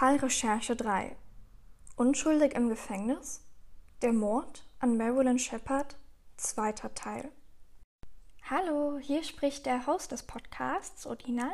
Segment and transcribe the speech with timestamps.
[0.00, 1.14] Fallrecherche 3
[1.94, 3.44] Unschuldig im Gefängnis?
[4.00, 5.98] Der Mord an Marilyn Shepard?
[6.38, 7.30] Zweiter Teil.
[8.48, 11.52] Hallo, hier spricht der Host des Podcasts, Odina,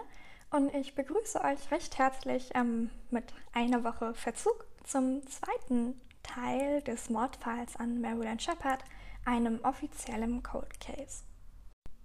[0.51, 7.11] und ich begrüße euch recht herzlich ähm, mit einer Woche Verzug zum zweiten Teil des
[7.11, 8.85] Mordfalls an Marilyn Shepard,
[9.25, 11.25] einem offiziellen Cold Case.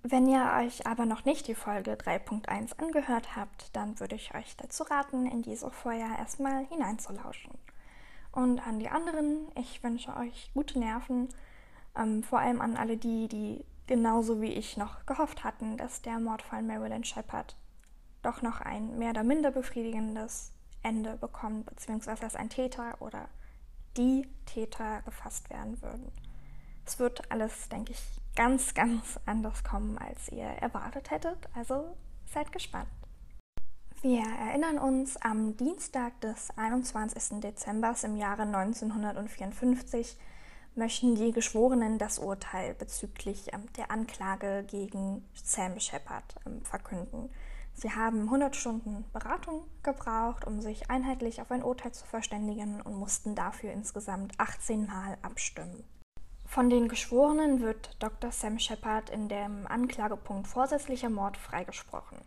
[0.04, 4.58] Wenn ihr euch aber noch nicht die Folge 3.1 angehört habt, dann würde ich euch
[4.58, 7.52] dazu raten, in diese vorher erstmal hineinzulauschen.
[8.32, 11.30] Und an die anderen, ich wünsche euch gute Nerven,
[11.96, 16.20] ähm, vor allem an alle die, die genauso wie ich noch gehofft hatten, dass der
[16.20, 17.56] Mordfall Marilyn Shepard
[18.24, 23.28] doch noch ein mehr oder minder befriedigendes Ende bekommt, beziehungsweise dass ein Täter oder
[23.98, 26.12] die Täter gefasst werden würden.
[26.86, 31.38] Es wird alles, denke ich, ganz, ganz anders kommen, als ihr erwartet hättet.
[31.56, 32.90] Also seid gespannt.
[34.02, 37.40] Wir erinnern uns, am Dienstag des 21.
[37.40, 40.18] Dezember im Jahre 1954
[40.74, 47.30] möchten die Geschworenen das Urteil bezüglich ähm, der Anklage gegen Sam Shepard ähm, verkünden.
[47.74, 52.96] Sie haben 100 Stunden Beratung gebraucht, um sich einheitlich auf ein Urteil zu verständigen und
[52.96, 55.84] mussten dafür insgesamt 18 Mal abstimmen.
[56.52, 58.30] Von den Geschworenen wird Dr.
[58.30, 62.18] Sam Shepard in dem Anklagepunkt vorsätzlicher Mord freigesprochen.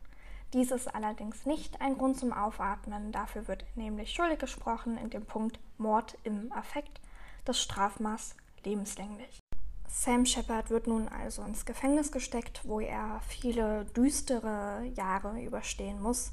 [0.54, 5.26] Dies ist allerdings nicht ein Grund zum Aufatmen, dafür wird nämlich schuldig gesprochen in dem
[5.26, 7.02] Punkt Mord im Affekt,
[7.44, 9.40] das Strafmaß lebenslänglich.
[9.88, 16.32] Sam Shepard wird nun also ins Gefängnis gesteckt, wo er viele düstere Jahre überstehen muss,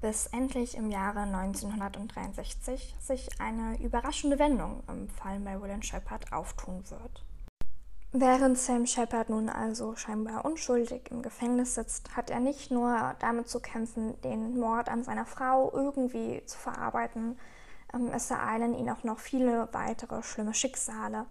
[0.00, 7.24] bis endlich im Jahre 1963 sich eine überraschende Wendung im Fall Marilyn Shepard auftun wird.
[8.14, 13.48] Während Sam Shepard nun also scheinbar unschuldig im Gefängnis sitzt, hat er nicht nur damit
[13.48, 17.38] zu kämpfen, den Mord an seiner Frau irgendwie zu verarbeiten,
[17.94, 21.24] ähm, es ereilen ihn auch noch viele weitere schlimme Schicksale.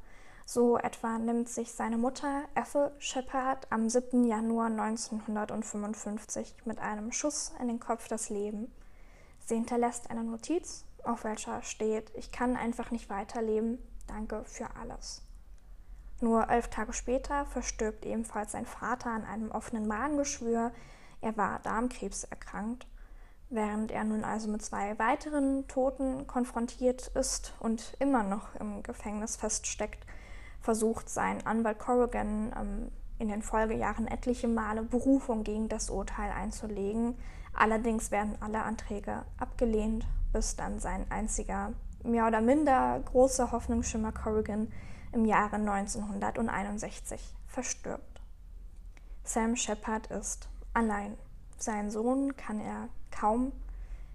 [0.48, 4.24] So etwa nimmt sich seine Mutter Ethel Shepard am 7.
[4.24, 8.74] Januar 1955 mit einem Schuss in den Kopf das Leben.
[9.46, 13.78] Sie hinterlässt eine Notiz, auf welcher steht, ich kann einfach nicht weiterleben,
[14.08, 15.22] danke für alles.
[16.22, 20.72] Nur elf Tage später verstirbt ebenfalls sein Vater an einem offenen Magengeschwür.
[21.20, 22.88] Er war Darmkrebs erkrankt.
[23.50, 29.36] Während er nun also mit zwei weiteren Toten konfrontiert ist und immer noch im Gefängnis
[29.36, 30.06] feststeckt,
[30.62, 37.18] versucht sein Anwalt Corrigan ähm, in den Folgejahren etliche Male Berufung gegen das Urteil einzulegen.
[37.54, 44.72] Allerdings werden alle Anträge abgelehnt, bis dann sein einziger, mehr oder minder großer Hoffnungsschimmer Corrigan
[45.14, 48.22] im Jahre 1961 verstirbt.
[49.24, 51.18] Sam Shepard ist allein.
[51.58, 53.52] Seinen Sohn kann er kaum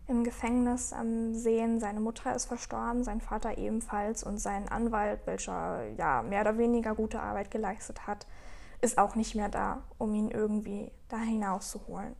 [0.09, 0.95] im Gefängnis
[1.33, 1.81] sehen.
[1.81, 6.95] Seine Mutter ist verstorben, sein Vater ebenfalls und sein Anwalt, welcher ja mehr oder weniger
[6.95, 8.27] gute Arbeit geleistet hat,
[8.81, 12.15] ist auch nicht mehr da, um ihn irgendwie da hinauszuholen.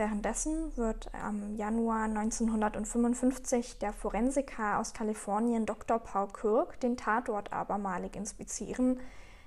[0.00, 5.98] Währenddessen wird am Januar 1955 der Forensiker aus Kalifornien Dr.
[5.98, 8.98] Paul Kirk den Tatort abermalig inspizieren.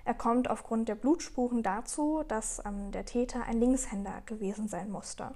[0.05, 5.33] Er kommt aufgrund der Blutspuren dazu, dass ähm, der Täter ein Linkshänder gewesen sein musste.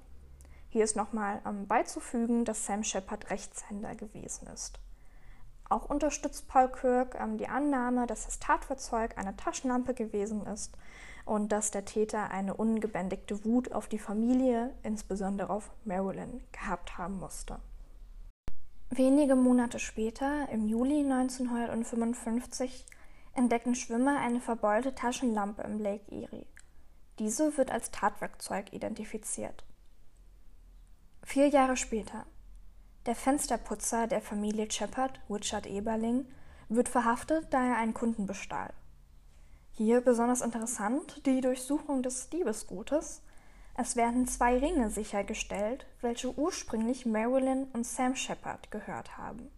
[0.70, 4.80] Hier ist nochmal ähm, beizufügen, dass Sam Shepard Rechtshänder gewesen ist.
[5.68, 10.78] Auch unterstützt Paul Kirk ähm, die Annahme, dass das Tatfahrzeug eine Taschenlampe gewesen ist
[11.28, 17.20] und dass der Täter eine ungebändigte Wut auf die Familie, insbesondere auf Marilyn, gehabt haben
[17.20, 17.60] musste.
[18.90, 22.86] Wenige Monate später, im Juli 1955,
[23.34, 26.48] entdecken Schwimmer eine verbeulte Taschenlampe im Lake Erie.
[27.20, 29.66] Diese wird als Tatwerkzeug identifiziert.
[31.24, 32.26] Vier Jahre später.
[33.06, 36.26] Der Fensterputzer der Familie Shepard, Richard Eberling,
[36.70, 38.74] wird verhaftet, da er einen Kunden bestahl.
[39.78, 43.22] Hier besonders interessant die Durchsuchung des Diebesgutes.
[43.76, 49.52] Es werden zwei Ringe sichergestellt, welche ursprünglich Marilyn und Sam Shepard gehört haben.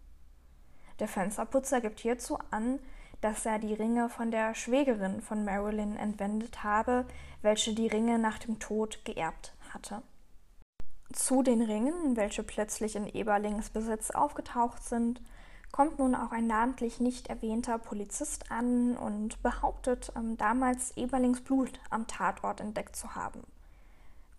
[0.98, 2.80] Der Fensterputzer gibt hierzu an,
[3.22, 7.06] dass er die Ringe von der Schwägerin von Marilyn entwendet habe,
[7.40, 10.02] welche die Ringe nach dem Tod geerbt hatte.
[11.14, 15.22] Zu den Ringen, welche plötzlich in Eberlings Besitz aufgetaucht sind,
[15.72, 21.80] kommt nun auch ein namentlich nicht erwähnter Polizist an und behauptet, ähm, damals Eberlings Blut
[21.90, 23.42] am Tatort entdeckt zu haben.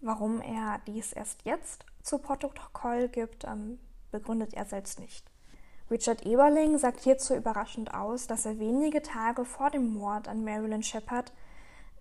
[0.01, 3.79] Warum er dies erst jetzt zu Protokoll gibt, ähm,
[4.11, 5.29] begründet er selbst nicht.
[5.89, 10.83] Richard Eberling sagt hierzu überraschend aus, dass er wenige Tage vor dem Mord an Marilyn
[10.83, 11.31] Shepard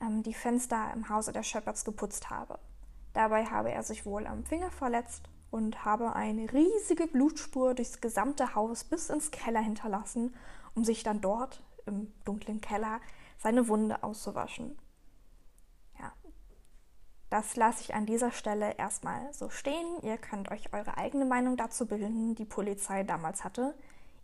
[0.00, 2.58] ähm, die Fenster im Hause der Shepards geputzt habe.
[3.12, 8.54] Dabei habe er sich wohl am Finger verletzt und habe eine riesige Blutspur durchs gesamte
[8.54, 10.34] Haus bis ins Keller hinterlassen,
[10.74, 13.00] um sich dann dort im dunklen Keller
[13.38, 14.78] seine Wunde auszuwaschen.
[15.98, 16.12] Ja,
[17.30, 20.00] das lasse ich an dieser Stelle erstmal so stehen.
[20.02, 22.34] Ihr könnt euch eure eigene Meinung dazu bilden.
[22.34, 23.74] Die Polizei damals hatte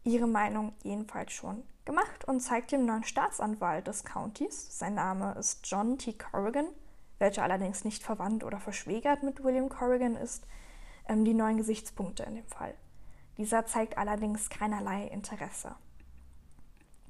[0.04, 5.66] ihre Meinung jedenfalls schon gemacht und zeigt dem neuen Staatsanwalt des Countys, sein Name ist
[5.66, 6.12] John T.
[6.12, 6.66] Corrigan,
[7.18, 10.46] welcher allerdings nicht verwandt oder verschwägert mit William Corrigan ist,
[11.08, 12.74] die neuen Gesichtspunkte in dem Fall.
[13.38, 15.74] Dieser zeigt allerdings keinerlei Interesse.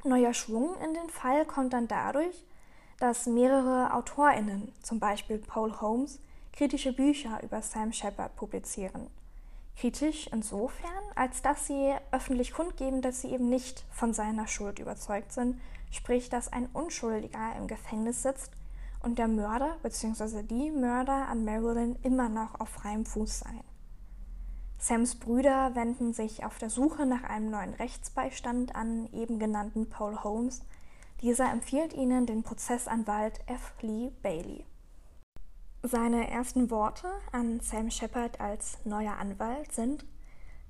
[0.05, 2.45] Neuer Schwung in den Fall kommt dann dadurch,
[2.99, 6.21] dass mehrere AutorInnen, zum Beispiel Paul Holmes,
[6.53, 9.09] kritische Bücher über Sam Shepard publizieren.
[9.77, 15.33] Kritisch insofern, als dass sie öffentlich kundgeben, dass sie eben nicht von seiner Schuld überzeugt
[15.33, 15.61] sind,
[15.91, 18.53] sprich, dass ein Unschuldiger im Gefängnis sitzt
[19.03, 20.43] und der Mörder bzw.
[20.43, 23.75] die Mörder an Marilyn immer noch auf freiem Fuß seien.
[24.78, 30.23] Sams Brüder wenden sich auf der Suche nach einem neuen Rechtsbeistand an eben genannten Paul
[30.23, 30.62] Holmes.
[31.23, 33.73] Dieser empfiehlt ihnen den Prozessanwalt F.
[33.81, 34.64] Lee Bailey.
[35.82, 40.05] Seine ersten Worte an Sam Shepard als neuer Anwalt sind: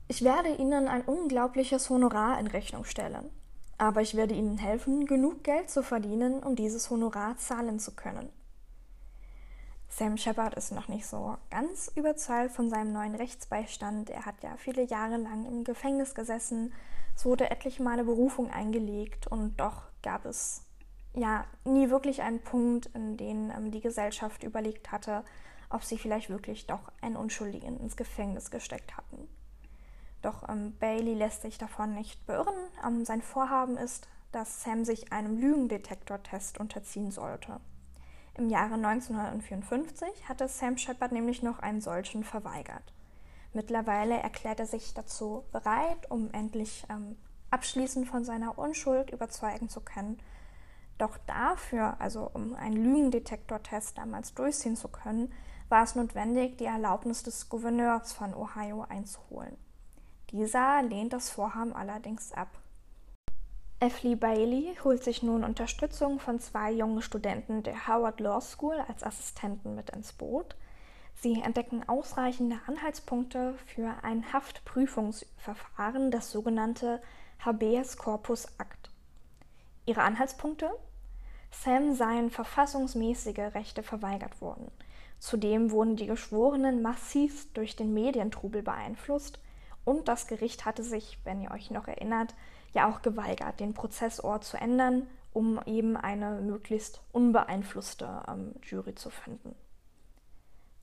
[0.08, 3.30] Ich werde Ihnen ein unglaubliches Honorar in Rechnung stellen,
[3.78, 8.28] aber ich werde Ihnen helfen, genug Geld zu verdienen, um dieses Honorar zahlen zu können.
[9.96, 14.10] Sam Shepard ist noch nicht so ganz überzeugt von seinem neuen Rechtsbeistand.
[14.10, 16.75] Er hat ja viele Jahre lang im Gefängnis gesessen.
[17.14, 20.66] Es wurde etliche Male Berufung eingelegt und doch gab es
[21.14, 25.25] ja nie wirklich einen Punkt, in dem ähm, die Gesellschaft überlegt hatte,
[25.70, 29.26] ob sie vielleicht wirklich doch einen Unschuldigen ins Gefängnis gesteckt hatten.
[30.20, 32.69] Doch ähm, Bailey lässt sich davon nicht beirren.
[32.87, 37.60] Ähm, sein Vorhaben ist, dass Sam sich einem Lügendetektortest unterziehen sollte.
[38.38, 42.92] Im Jahre 1954 hatte Sam Shepard nämlich noch einen solchen verweigert.
[43.54, 47.16] Mittlerweile erklärt er sich dazu bereit, um endlich ähm,
[47.50, 50.18] abschließend von seiner Unschuld überzeugen zu können.
[50.98, 55.32] Doch dafür, also um einen Lügendetektortest damals durchziehen zu können,
[55.70, 59.56] war es notwendig, die Erlaubnis des Gouverneurs von Ohio einzuholen.
[60.30, 62.48] Dieser lehnt das Vorhaben allerdings ab.
[63.78, 69.02] Effley Bailey holt sich nun Unterstützung von zwei jungen Studenten der Howard Law School als
[69.02, 70.56] Assistenten mit ins Boot.
[71.14, 77.02] Sie entdecken ausreichende Anhaltspunkte für ein Haftprüfungsverfahren, das sogenannte
[77.38, 78.90] Habeas Corpus Act.
[79.84, 80.70] Ihre Anhaltspunkte?
[81.50, 84.70] Sam seien verfassungsmäßige Rechte verweigert worden.
[85.19, 89.38] Zudem wurden die Geschworenen massiv durch den Medientrubel beeinflusst
[89.84, 92.34] und das Gericht hatte sich, wenn ihr euch noch erinnert,
[92.76, 99.11] ja auch geweigert, den Prozessort zu ändern, um eben eine möglichst unbeeinflusste ähm, Jury zu
[99.11, 99.55] finden.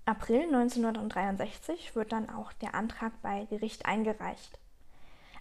[0.05, 4.59] April 1963 wird dann auch der Antrag bei Gericht eingereicht.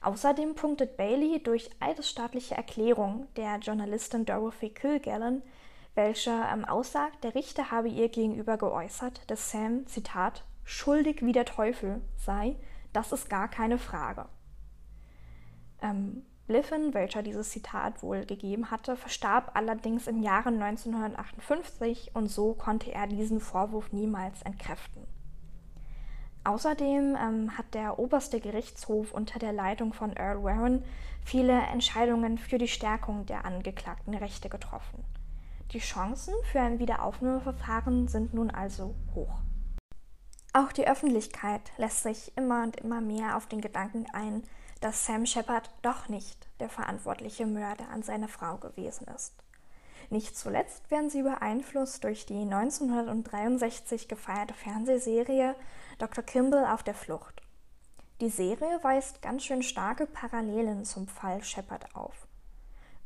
[0.03, 5.43] Außerdem punktet Bailey durch eidesstaatliche Erklärung der Journalistin Dorothy Kilgallen,
[5.95, 11.45] welche ähm, aussagt, der Richter habe ihr gegenüber geäußert, dass Sam, Zitat, schuldig wie der
[11.45, 12.57] Teufel sei,
[12.93, 14.27] das ist gar keine Frage.
[15.81, 22.55] Ähm, Bliffen, welcher dieses Zitat wohl gegeben hatte, verstarb allerdings im Jahre 1958 und so
[22.55, 25.07] konnte er diesen Vorwurf niemals entkräften.
[26.45, 30.85] Außerdem ähm, hat der oberste Gerichtshof unter der Leitung von Earl Warren
[31.25, 35.05] viele Entscheidungen für die Stärkung der angeklagten Rechte getroffen.
[35.71, 39.39] Die Chancen für ein Wiederaufnahmeverfahren sind nun also hoch.
[40.53, 44.43] Auch die Öffentlichkeit lässt sich immer und immer mehr auf den Gedanken ein,
[44.83, 49.33] dass Sam Shepard doch nicht der verantwortliche Mörder an seiner Frau gewesen ist.
[50.11, 55.55] Nicht zuletzt werden sie beeinflusst durch die 1963 gefeierte Fernsehserie
[55.99, 56.25] Dr.
[56.25, 57.43] Kimball auf der Flucht.
[58.21, 62.27] Die Serie weist ganz schön starke Parallelen zum Fall Shepard auf.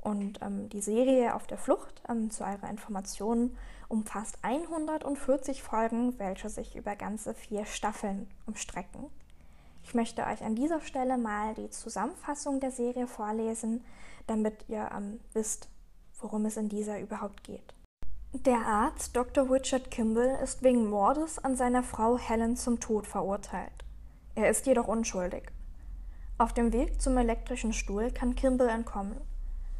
[0.01, 3.57] Und ähm, die Serie Auf der Flucht, ähm, zu eurer Information,
[3.89, 9.11] umfasst 140 Folgen, welche sich über ganze vier Staffeln umstrecken.
[9.87, 13.85] Ich möchte euch an dieser Stelle mal die Zusammenfassung der Serie vorlesen,
[14.27, 15.69] damit ihr ähm, wisst,
[16.19, 17.73] worum es in dieser überhaupt geht.
[18.33, 19.49] Der Arzt Dr.
[19.49, 23.85] Richard Kimball ist wegen Mordes an seiner Frau Helen zum Tod verurteilt.
[24.35, 25.45] Er ist jedoch unschuldig.
[26.37, 29.21] Auf dem Weg zum elektrischen Stuhl kann Kimball entkommen.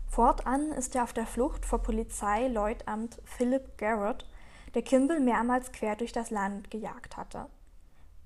[0.07, 4.25] Fortan ist er auf der Flucht vor Polizeileutnant Philip Garrett,
[4.75, 7.47] der Kimball mehrmals quer durch das Land gejagt hatte.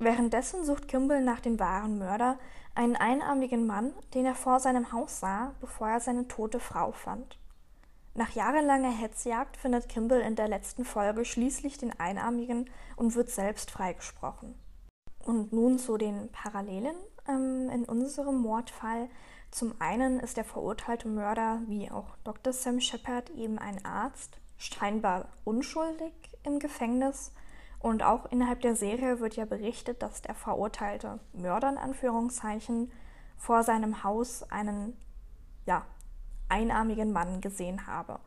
[0.00, 2.38] Währenddessen sucht Kimball nach dem wahren Mörder,
[2.74, 7.38] einen einarmigen Mann, den er vor seinem Haus sah, bevor er seine tote Frau fand.
[8.14, 13.70] Nach jahrelanger Hetzjagd findet Kimball in der letzten Folge schließlich den Einarmigen und wird selbst
[13.70, 14.54] freigesprochen.
[15.22, 16.96] Und nun zu den Parallelen
[17.28, 19.10] ähm, in unserem Mordfall.
[19.50, 22.54] Zum einen ist der verurteilte Mörder, wie auch Dr.
[22.54, 27.32] Sam Shepard, eben ein Arzt, scheinbar unschuldig im Gefängnis.
[27.80, 32.92] Und auch innerhalb der Serie wird ja berichtet, dass der verurteilte Mörder in Anführungszeichen
[33.36, 34.96] vor seinem Haus einen
[35.64, 35.86] ja,
[36.50, 38.20] einarmigen Mann gesehen habe.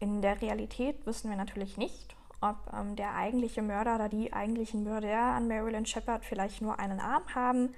[0.00, 4.82] In der Realität wissen wir natürlich nicht, ob ähm, der eigentliche Mörder oder die eigentlichen
[4.82, 7.72] Mörder an Marilyn Shepard vielleicht nur einen Arm haben.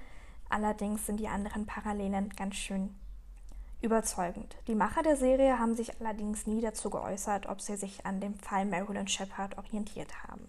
[0.49, 2.95] Allerdings sind die anderen Parallelen ganz schön
[3.83, 4.57] überzeugend.
[4.67, 8.35] Die Macher der Serie haben sich allerdings nie dazu geäußert, ob sie sich an dem
[8.35, 10.49] Fall Marilyn Shepard orientiert haben.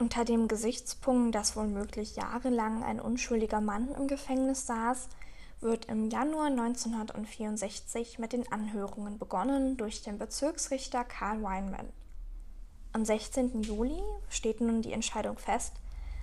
[0.00, 5.10] Unter dem Gesichtspunkt, dass womöglich jahrelang ein unschuldiger Mann im Gefängnis saß,
[5.60, 11.92] wird im Januar 1964 mit den Anhörungen begonnen durch den Bezirksrichter Karl Weinman.
[12.94, 13.60] Am 16.
[13.60, 15.74] Juli steht nun die Entscheidung fest,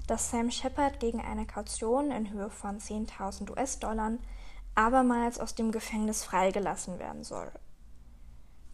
[0.08, 4.14] dass Sam Shepard gegen eine Kaution in Höhe von 10.000 US-Dollar
[4.74, 7.52] abermals aus dem Gefängnis freigelassen werden soll.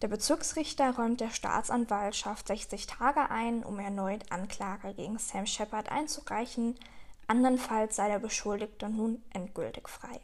[0.04, 6.78] Der Bezirksrichter räumt der Staatsanwaltschaft 60 Tage ein, um erneut Anklage gegen Sam Shepard einzureichen,
[7.26, 10.20] andernfalls sei der Beschuldigte nun endgültig frei.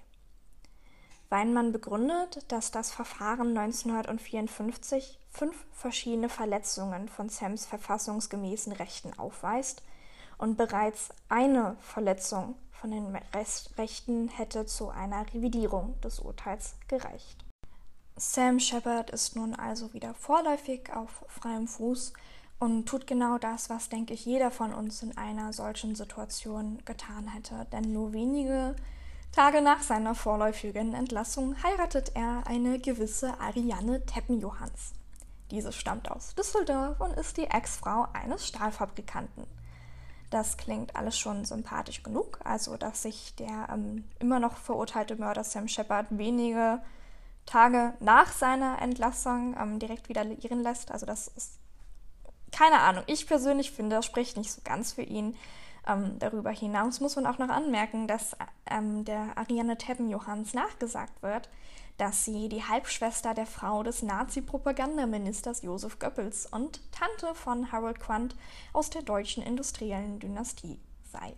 [1.31, 9.83] Weinmann begründet, dass das Verfahren 1954 fünf verschiedene Verletzungen von Sams verfassungsgemäßen Rechten aufweist
[10.37, 13.17] und bereits eine Verletzung von den
[13.79, 17.47] Rechten hätte zu einer Revidierung des Urteils gereicht.
[18.17, 22.13] Sam Shepard ist nun also wieder vorläufig auf freiem Fuß
[22.59, 27.29] und tut genau das, was, denke ich, jeder von uns in einer solchen Situation getan
[27.29, 27.67] hätte.
[27.73, 28.77] Denn nur wenige
[29.33, 34.93] Tage nach seiner vorläufigen Entlassung heiratet er eine gewisse Ariane Teppenjohanns.
[35.51, 39.47] Diese stammt aus Düsseldorf und ist die Ex-Frau eines Stahlfabrikanten.
[40.31, 45.43] Das klingt alles schon sympathisch genug, also dass sich der ähm, immer noch verurteilte Mörder
[45.43, 46.81] Sam Shepard wenige
[47.51, 50.93] Tage nach seiner Entlassung ähm, direkt wieder liieren lässt.
[50.93, 51.59] Also das ist
[52.53, 53.05] keine Ahnung.
[53.07, 55.37] Ich persönlich finde, das spricht nicht so ganz für ihn.
[55.87, 58.37] Ähm, darüber hinaus muss man auch noch anmerken, dass
[58.71, 61.49] ähm, der Ariane Teppenjohanns nachgesagt wird,
[61.97, 68.37] dass sie die Halbschwester der Frau des Nazi-Propagandaministers Josef Goebbels und Tante von Harold Quandt
[68.73, 70.79] aus der deutschen industriellen Dynastie
[71.13, 71.35] sei.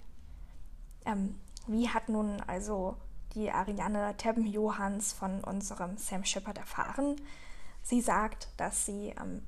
[1.04, 2.96] Ähm, wie hat nun also
[3.34, 7.16] die Ariane Teppenjohanns von unserem Sam Shepard erfahren?
[7.82, 9.42] Sie sagt, dass sie ähm,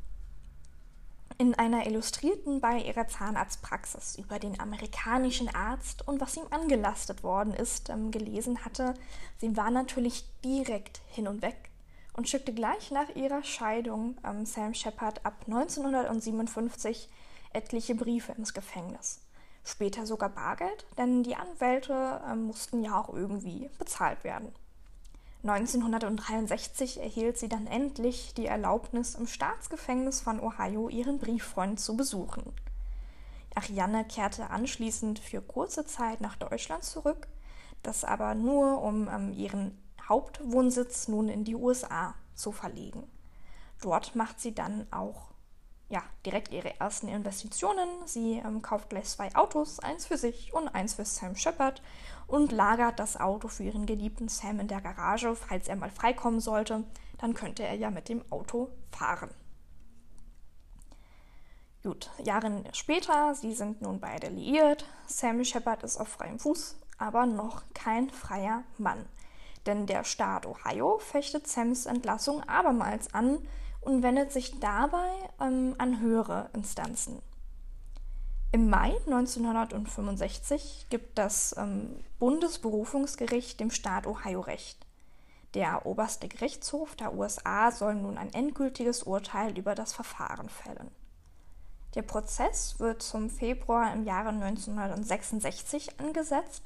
[1.38, 7.54] in einer Illustrierten bei ihrer Zahnarztpraxis über den amerikanischen Arzt und was ihm angelastet worden
[7.54, 8.94] ist, ähm, gelesen hatte.
[9.38, 11.70] Sie war natürlich direkt hin und weg
[12.12, 17.08] und schickte gleich nach ihrer Scheidung ähm, Sam Shepard ab 1957
[17.52, 19.23] etliche Briefe ins Gefängnis.
[19.64, 24.52] Später sogar Bargeld, denn die Anwälte ähm, mussten ja auch irgendwie bezahlt werden.
[25.42, 32.52] 1963 erhielt sie dann endlich die Erlaubnis, im Staatsgefängnis von Ohio ihren Brieffreund zu besuchen.
[33.54, 37.28] Ariane kehrte anschließend für kurze Zeit nach Deutschland zurück,
[37.82, 39.78] das aber nur, um ähm, ihren
[40.08, 43.04] Hauptwohnsitz nun in die USA zu verlegen.
[43.80, 45.33] Dort macht sie dann auch
[45.94, 47.88] ja, direkt ihre ersten Investitionen.
[48.04, 51.80] Sie ähm, kauft gleich zwei Autos, eins für sich und eins für Sam Shepard
[52.26, 56.40] und lagert das Auto für ihren geliebten Sam in der Garage, falls er mal freikommen
[56.40, 56.82] sollte.
[57.18, 59.30] Dann könnte er ja mit dem Auto fahren.
[61.84, 64.84] Gut, Jahre später, sie sind nun beide liiert.
[65.06, 69.06] Sam Shepard ist auf freiem Fuß, aber noch kein freier Mann.
[69.64, 73.38] Denn der Staat Ohio fechtet Sams Entlassung abermals an
[73.84, 75.08] und wendet sich dabei
[75.40, 77.20] ähm, an höhere Instanzen.
[78.52, 84.86] Im Mai 1965 gibt das ähm, Bundesberufungsgericht dem Staat Ohio Recht.
[85.54, 90.90] Der oberste Gerichtshof der USA soll nun ein endgültiges Urteil über das Verfahren fällen.
[91.94, 96.62] Der Prozess wird zum Februar im Jahre 1966 angesetzt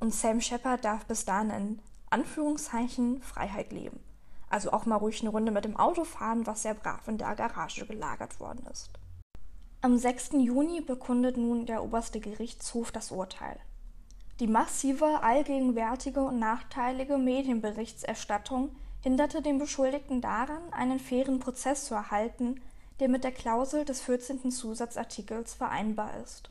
[0.00, 1.78] und Sam Shepard darf bis dahin in
[2.10, 4.00] Anführungszeichen Freiheit leben.
[4.50, 7.34] Also auch mal ruhig eine Runde mit dem Auto fahren, was sehr brav in der
[7.34, 8.90] Garage gelagert worden ist.
[9.80, 10.30] Am 6.
[10.32, 13.58] Juni bekundet nun der oberste Gerichtshof das Urteil.
[14.40, 18.70] Die massive, allgegenwärtige und nachteilige Medienberichterstattung
[19.02, 22.60] hinderte den Beschuldigten daran, einen fairen Prozess zu erhalten,
[23.00, 24.50] der mit der Klausel des 14.
[24.50, 26.50] Zusatzartikels vereinbar ist.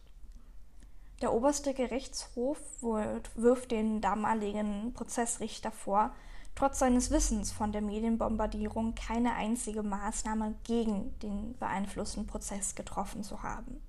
[1.22, 6.14] Der oberste Gerichtshof wirft den damaligen Prozessrichter vor,
[6.58, 13.44] trotz seines Wissens von der Medienbombardierung keine einzige Maßnahme gegen den beeinflussten Prozess getroffen zu
[13.44, 13.80] haben.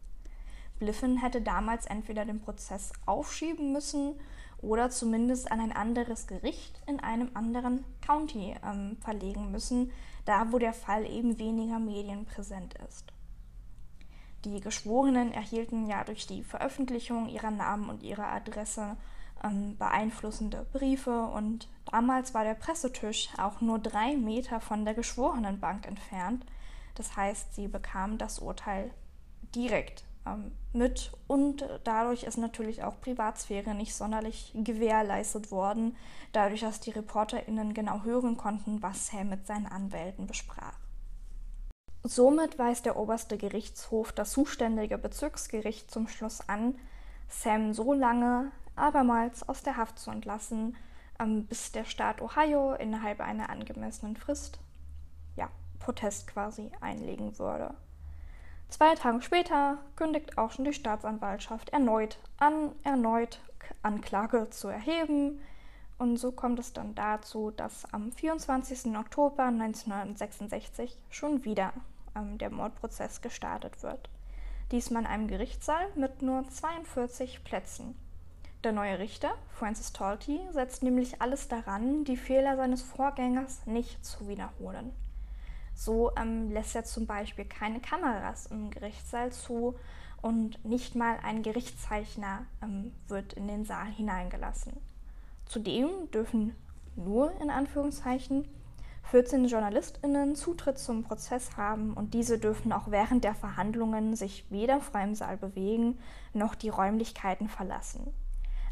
[0.78, 4.20] Bliffen hätte damals entweder den Prozess aufschieben müssen
[4.60, 9.90] oder zumindest an ein anderes Gericht in einem anderen County ähm, verlegen müssen,
[10.26, 13.14] da wo der Fall eben weniger medienpräsent ist.
[14.44, 18.98] Die Geschworenen erhielten ja durch die Veröffentlichung ihrer Namen und ihrer Adresse
[19.44, 25.86] ähm, beeinflussende Briefe und damals war der Pressetisch auch nur drei Meter von der Geschworenenbank
[25.86, 26.44] entfernt.
[26.94, 28.90] Das heißt, sie bekamen das Urteil
[29.54, 35.96] direkt ähm, mit und dadurch ist natürlich auch Privatsphäre nicht sonderlich gewährleistet worden,
[36.32, 40.78] dadurch, dass die ReporterInnen genau hören konnten, was Sam mit seinen Anwälten besprach.
[42.04, 46.76] Somit weist der oberste Gerichtshof das zuständige Bezirksgericht zum Schluss an,
[47.28, 50.76] Sam so lange abermals aus der Haft zu entlassen,
[51.18, 54.60] ähm, bis der Staat Ohio innerhalb einer angemessenen Frist
[55.36, 57.74] ja, Protest quasi einlegen würde.
[58.68, 63.40] Zwei Tage später kündigt auch schon die Staatsanwaltschaft erneut an, erneut
[63.82, 65.40] Anklage zu erheben.
[65.96, 68.96] Und so kommt es dann dazu, dass am 24.
[68.96, 71.72] Oktober 1966 schon wieder
[72.14, 74.10] ähm, der Mordprozess gestartet wird.
[74.70, 77.96] Diesmal in einem Gerichtssaal mit nur 42 Plätzen.
[78.64, 84.26] Der neue Richter, Francis Talty, setzt nämlich alles daran, die Fehler seines Vorgängers nicht zu
[84.26, 84.90] wiederholen.
[85.76, 89.76] So ähm, lässt er zum Beispiel keine Kameras im Gerichtssaal zu
[90.22, 94.72] und nicht mal ein Gerichtszeichner ähm, wird in den Saal hineingelassen.
[95.46, 96.56] Zudem dürfen
[96.96, 98.48] nur in Anführungszeichen
[99.04, 104.80] 14 JournalistInnen Zutritt zum Prozess haben und diese dürfen auch während der Verhandlungen sich weder
[104.80, 106.00] frei im Saal bewegen
[106.34, 108.12] noch die Räumlichkeiten verlassen.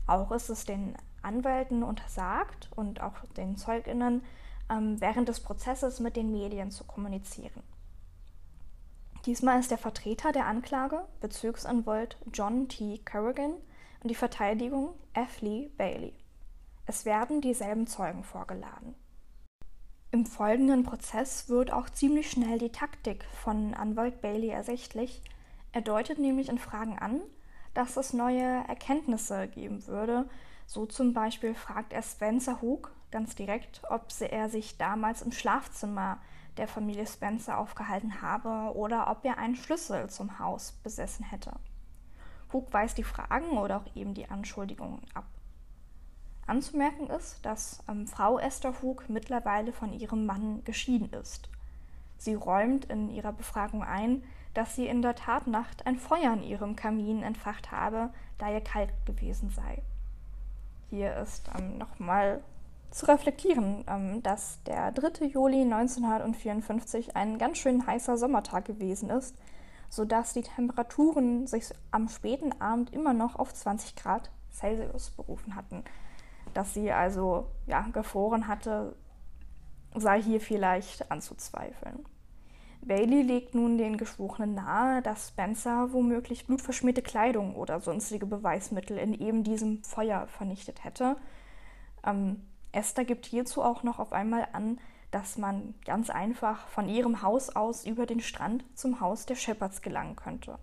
[0.07, 4.23] Auch ist es den Anwälten untersagt und auch den ZeugInnen,
[4.71, 7.63] ähm, während des Prozesses mit den Medien zu kommunizieren.
[9.27, 12.99] Diesmal ist der Vertreter der Anklage Bezirksanwalt John T.
[12.99, 13.55] Kerrigan
[14.03, 15.41] und die Verteidigung F.
[15.41, 16.15] Lee Bailey.
[16.87, 18.95] Es werden dieselben Zeugen vorgeladen.
[20.13, 25.21] Im folgenden Prozess wird auch ziemlich schnell die Taktik von Anwalt Bailey ersichtlich.
[25.73, 27.21] Er deutet nämlich in Fragen an,
[27.77, 30.29] dass es neue Erkenntnisse geben würde.
[30.67, 36.19] So zum Beispiel fragt er Spencer Hook, ganz direkt, ob er sich damals im Schlafzimmer
[36.57, 41.53] der Familie Spencer aufgehalten habe oder ob er einen Schlüssel zum Haus besessen hätte.
[42.53, 45.27] Hook weist die Fragen oder auch eben die Anschuldigungen ab.
[46.47, 51.49] Anzumerken ist, dass ähm, Frau Esther Hook mittlerweile von ihrem Mann geschieden ist.
[52.19, 54.23] Sie räumt in ihrer Befragung ein,
[54.57, 58.91] dass sie in der Tatnacht ein Feuer in ihrem Kamin entfacht habe, da ihr kalt
[59.05, 59.83] gewesen sei.
[60.89, 62.43] Hier ist ähm, nochmal
[62.91, 65.27] zu reflektieren, ähm, dass der 3.
[65.27, 69.37] Juli 1954 ein ganz schön heißer Sommertag gewesen ist,
[69.91, 75.85] sodass die Temperaturen sich am späten Abend immer noch auf 20 Grad Celsius berufen hatten.
[76.55, 78.97] Dass sie also ja, gefroren hatte,
[79.95, 82.07] sei hier vielleicht anzuzweifeln.
[82.87, 89.13] Bailey legt nun den Geschworenen nahe, dass Spencer womöglich blutverschmierte Kleidung oder sonstige Beweismittel in
[89.13, 91.17] eben diesem Feuer vernichtet hätte.
[92.05, 94.79] Ähm, Esther gibt hierzu auch noch auf einmal an,
[95.11, 99.83] dass man ganz einfach von ihrem Haus aus über den Strand zum Haus der Shepherds
[99.83, 100.59] gelangen könnte.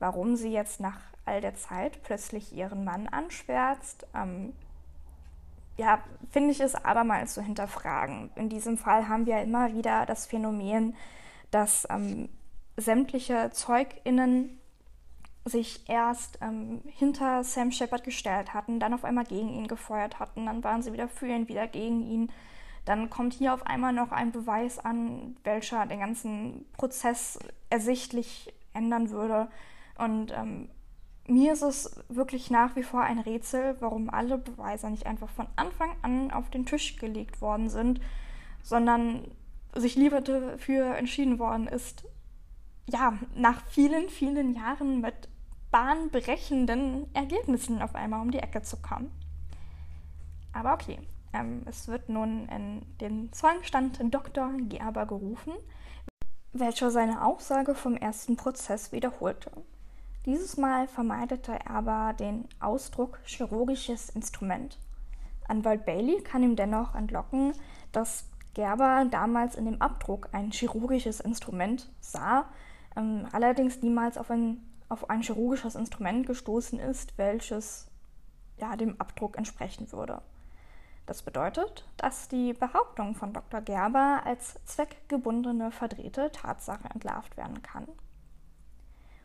[0.00, 4.52] Warum sie jetzt nach all der Zeit plötzlich ihren Mann anschwärzt, ähm,
[5.78, 8.30] ja, finde ich es abermals zu hinterfragen.
[8.34, 10.94] In diesem Fall haben wir immer wieder das Phänomen,
[11.50, 12.28] dass ähm,
[12.76, 14.58] sämtliche ZeugInnen
[15.44, 20.46] sich erst ähm, hinter Sam Shepard gestellt hatten, dann auf einmal gegen ihn gefeuert hatten,
[20.46, 22.30] dann waren sie wieder für ihn, wieder gegen ihn.
[22.84, 27.38] Dann kommt hier auf einmal noch ein Beweis an, welcher den ganzen Prozess
[27.70, 29.48] ersichtlich ändern würde.
[29.96, 30.70] Und ähm,
[31.28, 35.46] mir ist es wirklich nach wie vor ein Rätsel, warum alle Beweise nicht einfach von
[35.56, 38.00] Anfang an auf den Tisch gelegt worden sind,
[38.62, 39.30] sondern
[39.74, 42.04] sich lieber dafür entschieden worden ist,
[42.86, 45.28] ja, nach vielen, vielen Jahren mit
[45.70, 49.12] bahnbrechenden Ergebnissen auf einmal um die Ecke zu kommen.
[50.52, 50.98] Aber okay,
[51.34, 54.52] ähm, es wird nun in den Zeugenstand Dr.
[54.56, 55.52] Gerber gerufen,
[56.52, 59.50] welcher seine Aussage vom ersten Prozess wiederholte.
[60.26, 64.78] Dieses Mal vermeidete er aber den Ausdruck chirurgisches Instrument.
[65.46, 67.52] Anwalt Bailey kann ihm dennoch entlocken,
[67.92, 72.46] dass Gerber damals in dem Abdruck ein chirurgisches Instrument sah,
[72.96, 77.90] ähm, allerdings niemals auf ein auf ein chirurgisches Instrument gestoßen ist, welches
[78.56, 80.22] ja, dem Abdruck entsprechen würde.
[81.06, 83.60] Das bedeutet, dass die Behauptung von Dr.
[83.60, 87.86] Gerber als zweckgebundene verdrehte Tatsache entlarvt werden kann.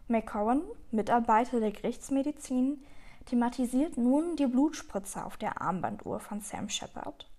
[0.07, 0.61] McCowan,
[0.91, 2.83] Mitarbeiter der Gerichtsmedizin,
[3.25, 7.29] thematisiert nun die Blutspritze auf der Armbanduhr von Sam Shepard.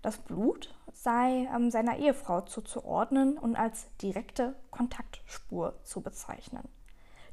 [0.00, 6.68] Das Blut sei ähm, seiner Ehefrau zuzuordnen und als direkte Kontaktspur zu bezeichnen.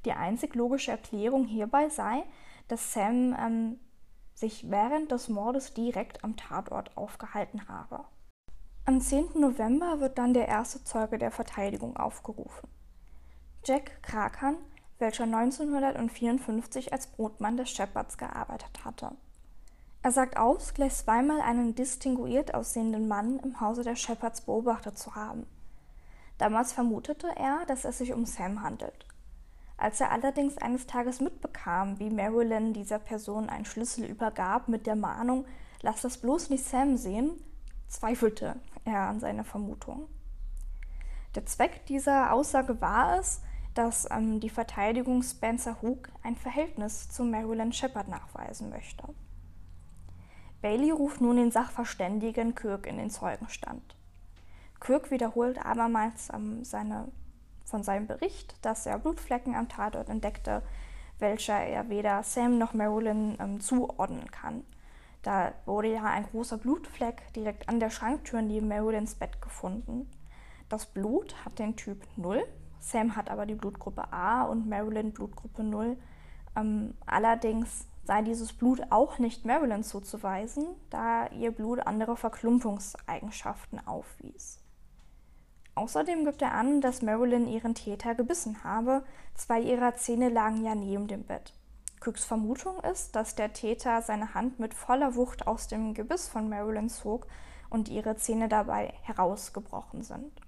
[0.04, 2.24] Die einzig logische Erklärung hierbei sei,
[2.68, 3.80] dass Sam ähm,
[4.34, 8.04] sich während des Mordes direkt am Tatort aufgehalten habe.
[8.86, 9.40] Am 10.
[9.40, 12.70] November wird dann der erste Zeuge der Verteidigung aufgerufen.
[13.68, 14.58] Jack Krakan,
[15.00, 19.10] welcher 1954 als Brotmann des Shepards gearbeitet hatte.
[20.04, 25.16] Er sagt aus, gleich zweimal einen distinguiert aussehenden Mann im Hause der Shepards beobachtet zu
[25.16, 25.48] haben.
[26.38, 29.08] Damals vermutete er, dass es sich um Sam handelt.
[29.78, 34.96] Als er allerdings eines Tages mitbekam, wie Marilyn dieser Person einen Schlüssel übergab mit der
[34.96, 35.44] Mahnung,
[35.82, 37.32] lass das bloß nicht Sam sehen,
[37.88, 40.08] zweifelte er an seiner Vermutung.
[41.34, 43.42] Der Zweck dieser Aussage war es,
[43.76, 49.04] dass ähm, die Verteidigung Spencer Hook ein Verhältnis zu Marilyn Shepard nachweisen möchte.
[50.62, 53.96] Bailey ruft nun den Sachverständigen Kirk in den Zeugenstand.
[54.80, 57.10] Kirk wiederholt abermals ähm, seine,
[57.66, 60.64] von seinem Bericht, dass er Blutflecken am Tatort entdeckte,
[61.20, 64.64] welche er weder Sam noch Marilyn ähm, zuordnen kann.
[65.22, 70.10] Da wurde ja ein großer Blutfleck direkt an der Schranktür neben Marilyns Bett gefunden.
[70.70, 72.46] Das Blut hat den Typ 0,
[72.86, 75.98] Sam hat aber die Blutgruppe A und Marilyn Blutgruppe 0.
[76.56, 84.60] Ähm, allerdings sei dieses Blut auch nicht Marilyn zuzuweisen, da ihr Blut andere Verklumpungseigenschaften aufwies.
[85.74, 90.76] Außerdem gibt er an, dass Marilyn ihren Täter gebissen habe, zwei ihrer Zähne lagen ja
[90.76, 91.54] neben dem Bett.
[92.06, 96.50] Cooks Vermutung ist, dass der Täter seine Hand mit voller Wucht aus dem Gebiss von
[96.50, 97.26] Marilyn zog
[97.72, 100.45] und ihre Zähne dabei herausgebrochen sind.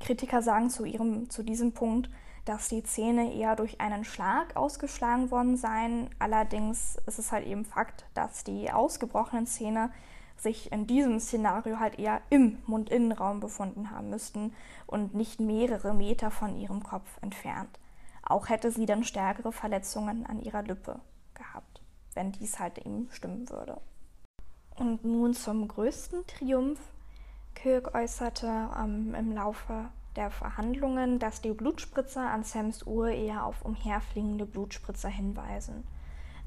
[0.00, 2.10] Kritiker sagen zu, ihrem, zu diesem Punkt,
[2.44, 6.08] dass die Zähne eher durch einen Schlag ausgeschlagen worden seien.
[6.18, 9.90] Allerdings ist es halt eben Fakt, dass die ausgebrochenen Zähne
[10.36, 14.52] sich in diesem Szenario halt eher im Mundinnenraum befunden haben müssten
[14.86, 17.78] und nicht mehrere Meter von ihrem Kopf entfernt.
[18.22, 21.00] Auch hätte sie dann stärkere Verletzungen an ihrer Lippe
[21.34, 21.80] gehabt,
[22.14, 23.80] wenn dies halt eben stimmen würde.
[24.76, 26.80] Und nun zum größten Triumph.
[27.56, 33.64] Kirk äußerte ähm, im Laufe der Verhandlungen, dass die Blutspritzer an Sams Uhr eher auf
[33.64, 35.84] umherfliegende Blutspritzer hinweisen.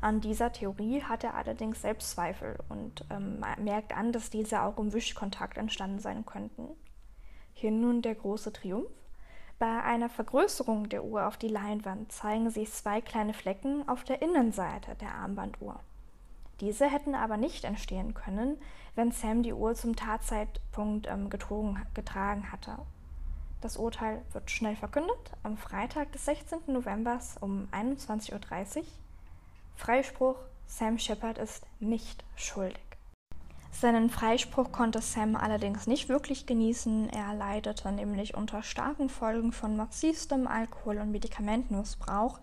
[0.01, 4.77] An dieser Theorie hat er allerdings selbst Zweifel und ähm, merkt an, dass diese auch
[4.77, 6.69] im Wischkontakt entstanden sein könnten.
[7.53, 8.87] Hier nun der große Triumph.
[9.57, 14.21] Bei einer Vergrößerung der Uhr auf die Leinwand zeigen sich zwei kleine Flecken auf der
[14.21, 15.81] Innenseite der Armbanduhr.
[16.61, 18.57] Diese hätten aber nicht entstehen können,
[18.95, 22.77] wenn Sam die Uhr zum Tatzeitpunkt ähm, getrogen, getragen hatte.
[23.61, 26.59] Das Urteil wird schnell verkündet am Freitag des 16.
[26.67, 28.83] November um 21.30 Uhr.
[29.75, 32.79] Freispruch: Sam Shepard ist nicht schuldig.
[33.71, 37.09] Seinen Freispruch konnte Sam allerdings nicht wirklich genießen.
[37.09, 42.39] Er leidete nämlich unter starken Folgen von massivstem Alkohol- und Medikamentenmissbrauch.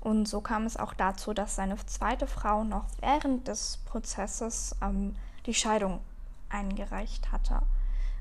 [0.00, 5.14] Und so kam es auch dazu, dass seine zweite Frau noch während des Prozesses ähm,
[5.46, 6.00] die Scheidung
[6.48, 7.62] eingereicht hatte.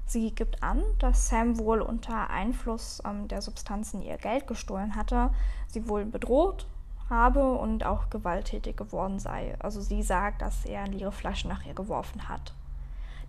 [0.06, 5.32] Sie gibt an, dass Sam wohl unter Einfluss ähm, der Substanzen ihr Geld gestohlen hatte,
[5.68, 6.68] sie wohl bedroht
[7.10, 9.56] habe und auch gewalttätig geworden sei.
[9.60, 12.54] Also sie sagt, dass er leere Flaschen nach ihr geworfen hat.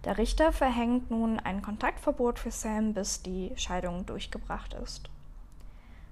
[0.04, 5.08] Der Richter verhängt nun ein Kontaktverbot für Sam, bis die Scheidung durchgebracht ist.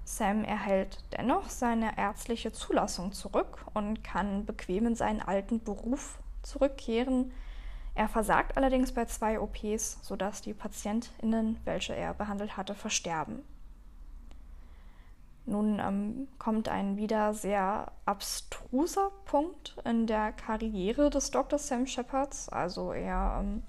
[0.05, 7.31] Sam erhält dennoch seine ärztliche Zulassung zurück und kann bequem in seinen alten Beruf zurückkehren.
[7.93, 13.43] Er versagt allerdings bei zwei OPs, sodass die PatientInnen, welche er behandelt hatte, versterben.
[15.45, 21.59] Nun ähm, kommt ein wieder sehr abstruser Punkt in der Karriere des Dr.
[21.59, 22.47] Sam Shepards.
[22.49, 23.63] Also er ähm,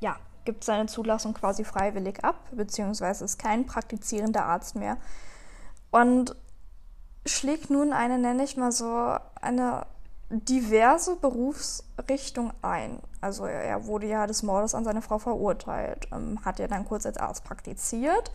[0.00, 4.96] ja, gibt seine Zulassung quasi freiwillig ab, beziehungsweise ist kein praktizierender Arzt mehr.
[5.90, 6.36] Und
[7.26, 9.86] schlägt nun eine, nenne ich mal so, eine
[10.40, 13.00] diverse Berufsrichtung ein.
[13.20, 16.84] Also er, er wurde ja des Mordes an seine Frau verurteilt, ähm, hat ja dann
[16.84, 18.32] kurz als Arzt praktiziert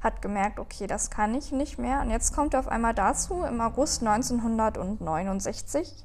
[0.00, 2.00] hat gemerkt, okay, das kann ich nicht mehr.
[2.00, 6.04] Und jetzt kommt er auf einmal dazu, im August 1969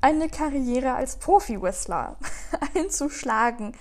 [0.00, 2.16] eine Karriere als Profi-Whistler
[2.74, 3.76] einzuschlagen.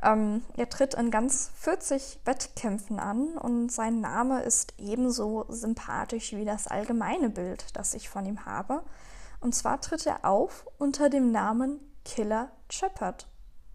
[0.00, 6.44] Ähm, er tritt in ganz 40 Wettkämpfen an und sein Name ist ebenso sympathisch wie
[6.44, 8.82] das allgemeine Bild, das ich von ihm habe.
[9.40, 13.28] Und zwar tritt er auf unter dem Namen Killer Shepard.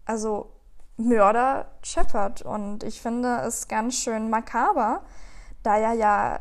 [0.04, 0.50] Also
[0.96, 2.42] Mörder Shepard.
[2.42, 5.02] Und ich finde es ganz schön makaber,
[5.62, 6.40] da er ja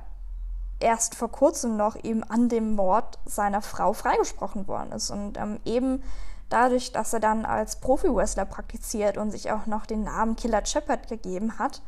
[0.80, 5.60] erst vor kurzem noch eben an dem Mord seiner Frau freigesprochen worden ist und ähm,
[5.64, 6.04] eben
[6.50, 11.08] dadurch, dass er dann als Profi-Wrestler praktiziert und sich auch noch den Namen Killer Shepard
[11.08, 11.82] gegeben hat,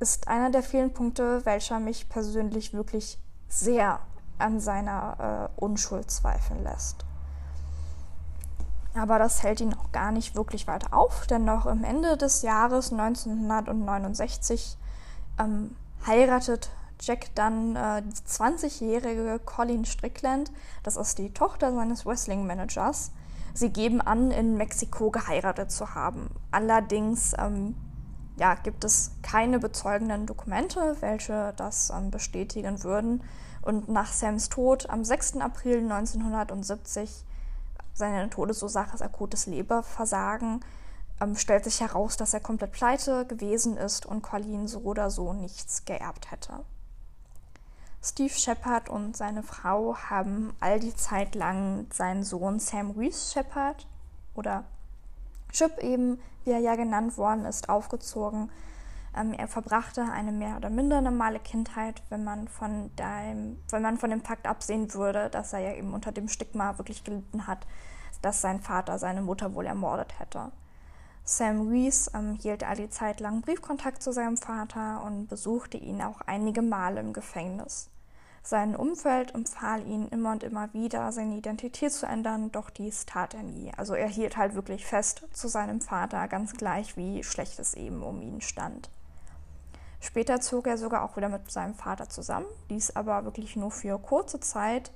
[0.00, 4.00] ist einer der vielen Punkte, welcher mich persönlich wirklich sehr
[4.40, 7.04] an seiner äh, Unschuld zweifeln lässt.
[8.94, 12.42] Aber das hält ihn auch gar nicht wirklich weiter auf, denn noch im Ende des
[12.42, 14.76] Jahres 1969
[15.38, 15.76] ähm,
[16.06, 20.50] heiratet Jack dann äh, die 20-jährige Colleen Strickland,
[20.82, 23.12] das ist die Tochter seines Wrestling-Managers.
[23.54, 26.30] Sie geben an, in Mexiko geheiratet zu haben.
[26.50, 27.74] Allerdings ähm,
[28.36, 33.22] ja, gibt es keine bezeugenden Dokumente, welche das ähm, bestätigen würden.
[33.62, 35.36] Und nach Sams Tod am 6.
[35.38, 37.24] April 1970,
[37.92, 40.64] seine Todesursache ist akutes Leberversagen,
[41.20, 45.32] ähm, stellt sich heraus, dass er komplett pleite gewesen ist und Colleen so oder so
[45.32, 46.64] nichts geerbt hätte.
[48.02, 53.86] Steve Shepard und seine Frau haben all die Zeit lang seinen Sohn Sam Reese Shepard
[54.34, 54.64] oder
[55.52, 58.50] Chip eben, wie er ja genannt worden ist, aufgezogen.
[59.16, 63.98] Ähm, er verbrachte eine mehr oder minder normale Kindheit, wenn man, von dem, wenn man
[63.98, 67.66] von dem Fakt absehen würde, dass er ja eben unter dem Stigma wirklich gelitten hat,
[68.22, 70.52] dass sein Vater seine Mutter wohl ermordet hätte.
[71.24, 76.02] Sam Reese ähm, hielt all die Zeit lang Briefkontakt zu seinem Vater und besuchte ihn
[76.02, 77.88] auch einige Male im Gefängnis.
[78.42, 83.34] Sein Umfeld empfahl ihn immer und immer wieder, seine Identität zu ändern, doch dies tat
[83.34, 83.70] er nie.
[83.76, 88.02] Also er hielt halt wirklich fest zu seinem Vater, ganz gleich wie schlecht es eben
[88.02, 88.90] um ihn stand.
[90.00, 93.98] Später zog er sogar auch wieder mit seinem Vater zusammen, dies aber wirklich nur für
[93.98, 94.92] kurze Zeit,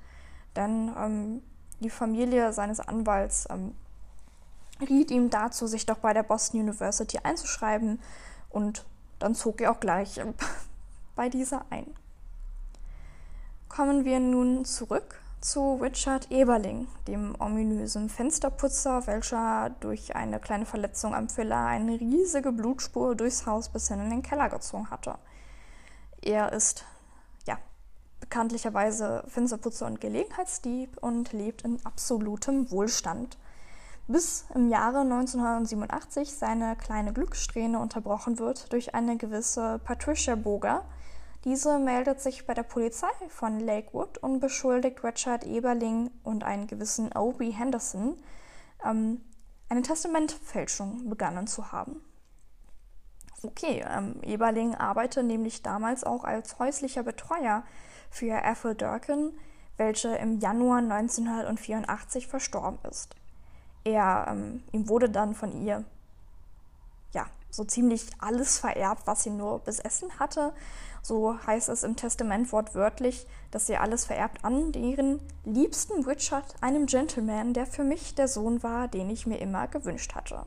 [0.56, 1.42] denn ähm,
[1.80, 3.74] die Familie seines Anwalts ähm,
[4.80, 8.00] riet ihm dazu, sich doch bei der Boston University einzuschreiben
[8.48, 8.86] und
[9.18, 10.32] dann zog er auch gleich äh,
[11.16, 11.94] bei dieser ein.
[13.68, 21.14] Kommen wir nun zurück zu Richard Eberling, dem ominösen Fensterputzer, welcher durch eine kleine Verletzung
[21.14, 25.18] am Filler eine riesige Blutspur durchs Haus bis hin in den Keller gezogen hatte.
[26.22, 26.86] Er ist
[27.46, 27.58] ja
[28.20, 33.36] bekanntlicherweise Fensterputzer und Gelegenheitsdieb und lebt in absolutem Wohlstand.
[34.08, 40.86] Bis im Jahre 1987 seine kleine Glückssträhne unterbrochen wird durch eine gewisse Patricia Boger,
[41.44, 47.12] diese meldet sich bei der Polizei von Lakewood und beschuldigt Richard Eberling und einen gewissen
[47.12, 48.16] Obi Henderson,
[48.82, 49.20] ähm,
[49.68, 52.00] eine Testamentfälschung begangen zu haben.
[53.42, 57.62] Okay, ähm, Eberling arbeitete nämlich damals auch als häuslicher Betreuer
[58.10, 59.32] für Ethel Durkin,
[59.76, 63.16] welche im Januar 1984 verstorben ist.
[63.84, 65.84] Er, ähm, ihm wurde dann von ihr
[67.12, 70.54] ja, so ziemlich alles vererbt, was sie nur besessen hatte
[71.04, 76.86] so heißt es im Testament wortwörtlich, dass sie alles vererbt an deren liebsten Richard, einem
[76.86, 80.46] Gentleman, der für mich der Sohn war, den ich mir immer gewünscht hatte.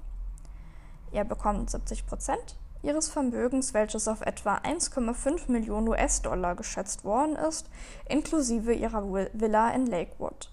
[1.11, 7.69] Er bekommt 70 Prozent ihres Vermögens, welches auf etwa 1,5 Millionen US-Dollar geschätzt worden ist,
[8.09, 10.51] inklusive ihrer Villa in Lakewood.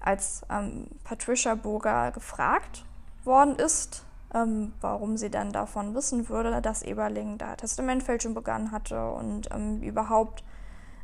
[0.00, 2.84] Als ähm, Patricia Burger gefragt
[3.22, 9.10] worden ist, ähm, warum sie dann davon wissen würde, dass Eberling da Testamentfälschung begangen hatte
[9.12, 10.44] und ähm, überhaupt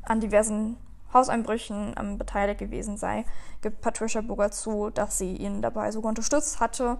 [0.03, 0.77] an diversen
[1.12, 3.25] Hauseinbrüchen ähm, beteiligt gewesen sei,
[3.62, 6.99] gibt Patricia Burger zu, dass sie ihn dabei sogar unterstützt hatte,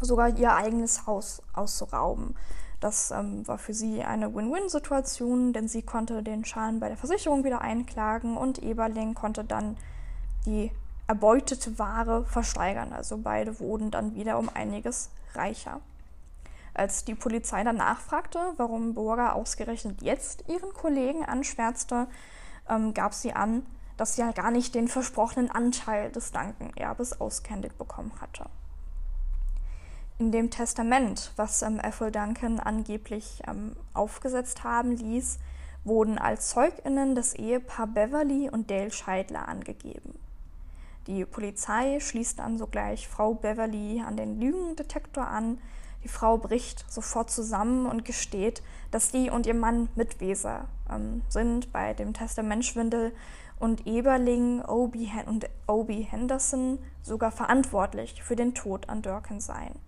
[0.00, 2.34] sogar ihr eigenes Haus auszurauben.
[2.80, 7.44] Das ähm, war für sie eine Win-Win-Situation, denn sie konnte den Schaden bei der Versicherung
[7.44, 9.76] wieder einklagen und Eberling konnte dann
[10.46, 10.72] die
[11.10, 12.92] erbeutete Ware versteigern.
[12.92, 15.80] Also beide wurden dann wieder um einiges reicher.
[16.72, 22.06] Als die Polizei danach fragte, warum Burger ausgerechnet jetzt ihren Kollegen anschwärzte,
[22.68, 27.76] ähm, gab sie an, dass sie ja gar nicht den versprochenen Anteil des Duncan-Erbes ausgehändigt
[27.76, 28.44] bekommen hatte.
[30.18, 35.40] In dem Testament, was ähm, Ethel Duncan angeblich ähm, aufgesetzt haben ließ,
[35.82, 40.14] wurden als ZeugInnen das Ehepaar Beverly und Dale Scheidler angegeben.
[41.06, 45.58] Die Polizei schließt dann sogleich Frau Beverly an den Lügendetektor an.
[46.04, 51.72] Die Frau bricht sofort zusammen und gesteht, dass sie und ihr Mann Mitweser ähm, sind
[51.72, 53.12] bei dem Testamentschwindel
[53.58, 59.78] und Eberling Obi und Obi Henderson sogar verantwortlich für den Tod an Durkin seien.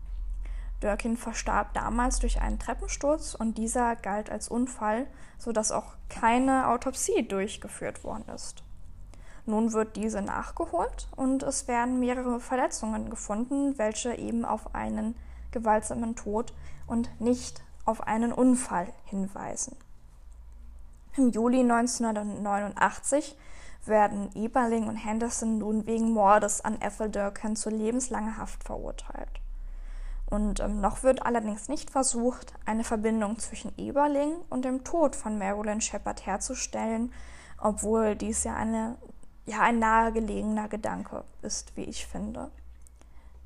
[0.80, 5.06] Durkin verstarb damals durch einen Treppensturz und dieser galt als Unfall,
[5.38, 8.62] sodass auch keine Autopsie durchgeführt worden ist.
[9.44, 15.16] Nun wird diese nachgeholt und es werden mehrere Verletzungen gefunden, welche eben auf einen
[15.50, 16.52] gewaltsamen Tod
[16.86, 19.76] und nicht auf einen Unfall hinweisen.
[21.16, 23.36] Im Juli 1989
[23.84, 29.40] werden Eberling und Henderson nun wegen Mordes an Ethel Durkin zu lebenslanger Haft verurteilt.
[30.32, 35.36] Und ähm, noch wird allerdings nicht versucht, eine Verbindung zwischen Eberling und dem Tod von
[35.36, 37.12] Marilyn Shepard herzustellen,
[37.58, 38.96] obwohl dies ja, eine,
[39.46, 42.50] ja ein nahegelegener Gedanke ist, wie ich finde.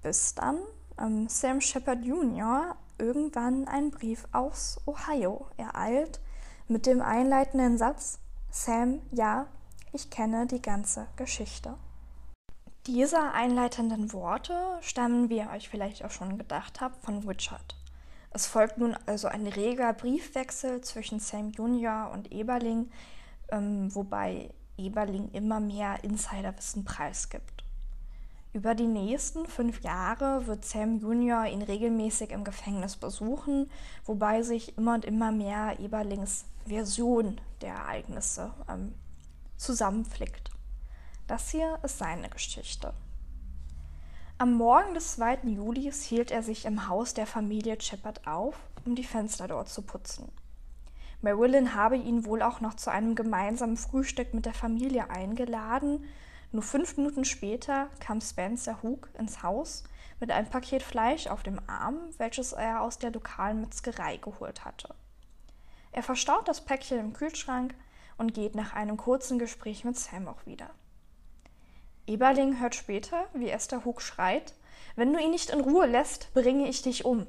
[0.02, 0.58] Bis dann
[0.98, 2.76] ähm, Sam Shepard Jr.
[2.98, 6.20] irgendwann einen Brief aus Ohio ereilt
[6.68, 8.18] mit dem einleitenden Satz
[8.50, 9.46] Sam, ja,
[9.92, 11.74] ich kenne die ganze Geschichte.
[12.86, 17.76] Diese einleitenden Worte stammen, wie ihr euch vielleicht auch schon gedacht habt, von Richard.
[18.30, 22.90] Es folgt nun also ein reger Briefwechsel zwischen Sam Junior und Eberling,
[23.50, 27.64] ähm, wobei Eberling immer mehr Insiderwissen preisgibt.
[28.52, 33.70] Über die nächsten fünf Jahre wird Sam Junior ihn regelmäßig im Gefängnis besuchen,
[34.06, 38.94] wobei sich immer und immer mehr Eberlings Version der Ereignisse ähm,
[39.56, 40.50] zusammenflickt.
[41.26, 42.94] Das hier ist seine Geschichte.
[44.38, 45.40] Am Morgen des 2.
[45.44, 49.82] Julis hielt er sich im Haus der Familie Shepard auf, um die Fenster dort zu
[49.82, 50.30] putzen.
[51.26, 56.04] Marilyn habe ihn wohl auch noch zu einem gemeinsamen Frühstück mit der Familie eingeladen.
[56.52, 59.82] Nur fünf Minuten später kam Spencer Hook ins Haus
[60.20, 64.94] mit einem Paket Fleisch auf dem Arm, welches er aus der lokalen Metzgerei geholt hatte.
[65.90, 67.74] Er verstaut das Päckchen im Kühlschrank
[68.18, 70.70] und geht nach einem kurzen Gespräch mit Sam auch wieder.
[72.06, 74.54] Eberling hört später, wie Esther Hook schreit:
[74.94, 77.26] Wenn du ihn nicht in Ruhe lässt, bringe ich dich um.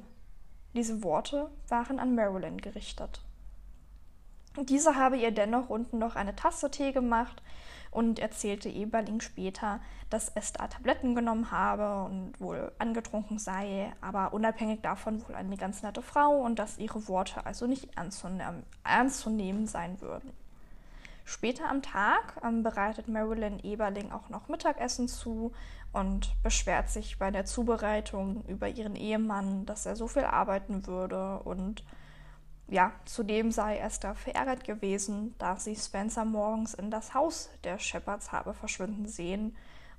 [0.72, 3.22] Diese Worte waren an Marilyn gerichtet.
[4.64, 7.42] Diese habe ihr dennoch unten noch eine Tasse Tee gemacht
[7.90, 14.80] und erzählte Eberling später, dass Esther Tabletten genommen habe und wohl angetrunken sei, aber unabhängig
[14.80, 19.66] davon wohl eine ganz nette Frau und dass ihre Worte also nicht ernst zu nehmen
[19.66, 20.32] sein würden.
[21.24, 25.52] Später am Tag ähm, bereitet Marilyn Eberling auch noch Mittagessen zu
[25.92, 31.40] und beschwert sich bei der Zubereitung über ihren Ehemann, dass er so viel arbeiten würde
[31.40, 31.84] und
[32.68, 38.30] ja, zudem sei Esther verärgert gewesen, da sie Spencer morgens in das Haus der Shepherds
[38.30, 39.56] habe verschwinden sehen.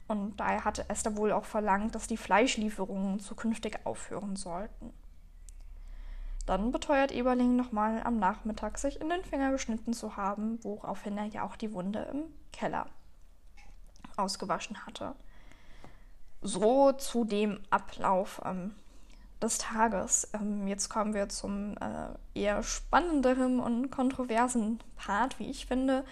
[0.08, 4.94] Und daher hatte Esther wohl auch verlangt, dass die Fleischlieferungen zukünftig aufhören sollten.
[6.46, 11.26] Dann beteuert Eberling nochmal am Nachmittag, sich in den Finger geschnitten zu haben, woraufhin er
[11.26, 12.88] ja auch die Wunde im Keller
[14.16, 15.16] ausgewaschen hatte.
[16.42, 18.76] So zu dem Ablauf ähm,
[19.42, 20.30] des Tages.
[20.34, 26.06] Ähm, jetzt kommen wir zum äh, eher spannenderen und kontroversen Part, wie ich finde.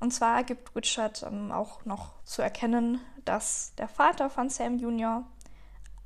[0.00, 5.24] Und zwar gibt Richard ähm, auch noch zu erkennen, dass der Vater von Sam Jr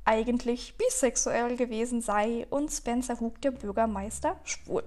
[0.05, 4.83] eigentlich bisexuell gewesen sei und Spencer Hook, der Bürgermeister, schwul.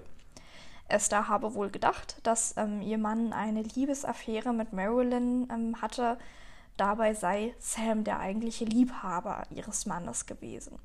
[0.89, 6.17] Esther habe wohl gedacht, dass ähm, ihr Mann eine Liebesaffäre mit Marilyn ähm, hatte.
[6.77, 10.79] Dabei sei Sam der eigentliche Liebhaber ihres Mannes gewesen.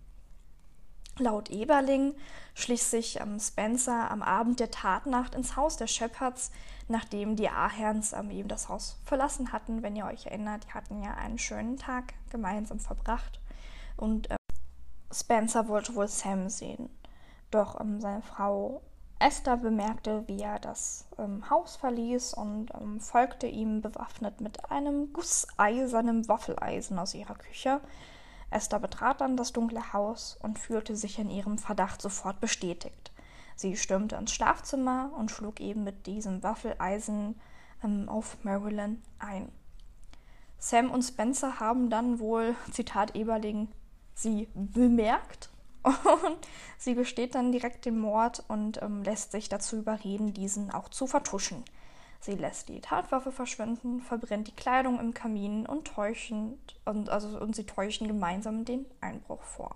[1.19, 2.15] Laut Eberling
[2.55, 6.51] schlich sich ähm, Spencer am Abend der Tatnacht ins Haus der Shepherds,
[6.89, 9.83] nachdem die Aherns ähm, eben das Haus verlassen hatten.
[9.83, 13.41] Wenn ihr euch erinnert, die hatten ja einen schönen Tag gemeinsam verbracht.
[13.97, 14.37] Und äh,
[15.13, 16.89] Spencer wollte wohl Sam sehen.
[17.51, 18.81] Doch ähm, seine Frau
[19.19, 25.13] Esther bemerkte, wie er das ähm, Haus verließ und ähm, folgte ihm bewaffnet mit einem
[25.13, 27.81] gusseisernen Waffeleisen aus ihrer Küche.
[28.53, 33.13] Esther betrat dann das dunkle Haus und fühlte sich in ihrem Verdacht sofort bestätigt.
[33.57, 37.41] Sie stürmte ins Schlafzimmer und schlug eben mit diesem Waffeleisen
[37.83, 39.51] ähm, auf Marilyn ein.
[40.59, 43.69] Sam und Spencer haben dann wohl, Zitat Eberling,
[44.15, 45.51] sie bemerkt
[45.83, 46.39] und
[46.79, 51.07] sie gesteht dann direkt den Mord und ähm, lässt sich dazu überreden, diesen auch zu
[51.07, 51.65] vertuschen.
[52.23, 57.57] Sie lässt die Tatwaffe verschwinden, verbrennt die Kleidung im Kamin und täuschend und, also, und
[57.57, 59.75] sie täuschen gemeinsam den Einbruch vor.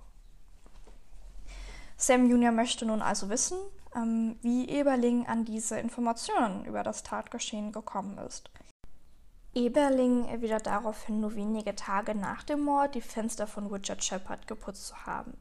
[1.96, 3.58] Sam Junior möchte nun also wissen,
[3.96, 8.48] ähm, wie Eberling an diese Informationen über das Tatgeschehen gekommen ist.
[9.52, 14.86] Eberling erwidert daraufhin nur wenige Tage nach dem Mord, die Fenster von Richard Shepard geputzt
[14.86, 15.36] zu haben.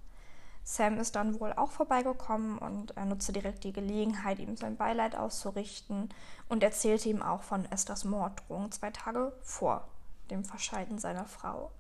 [0.66, 5.16] Sam ist dann wohl auch vorbeigekommen und er nutzte direkt die Gelegenheit, ihm sein Beileid
[5.16, 6.10] auszurichten
[6.50, 9.88] und erzählte ihm auch von Esthers Morddrohung zwei Tage vor
[10.30, 11.72] dem Verscheiden seiner Frau.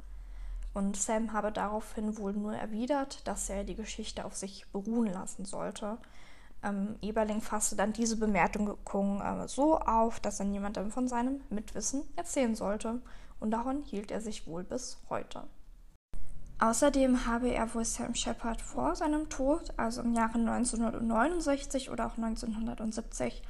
[0.73, 5.43] Und Sam habe daraufhin wohl nur erwidert, dass er die Geschichte auf sich beruhen lassen
[5.45, 5.97] sollte
[6.65, 12.03] ähm, Eberling fasste dann diese Bemerkung äh, so auf, dass er niemandem von seinem Mitwissen
[12.15, 13.01] erzählen sollte.
[13.39, 15.43] Und daran hielt er sich wohl bis heute.
[16.59, 22.17] Außerdem habe er wohl Sam Shepard vor seinem Tod, also im Jahre 1969 oder auch
[22.17, 23.41] 1970,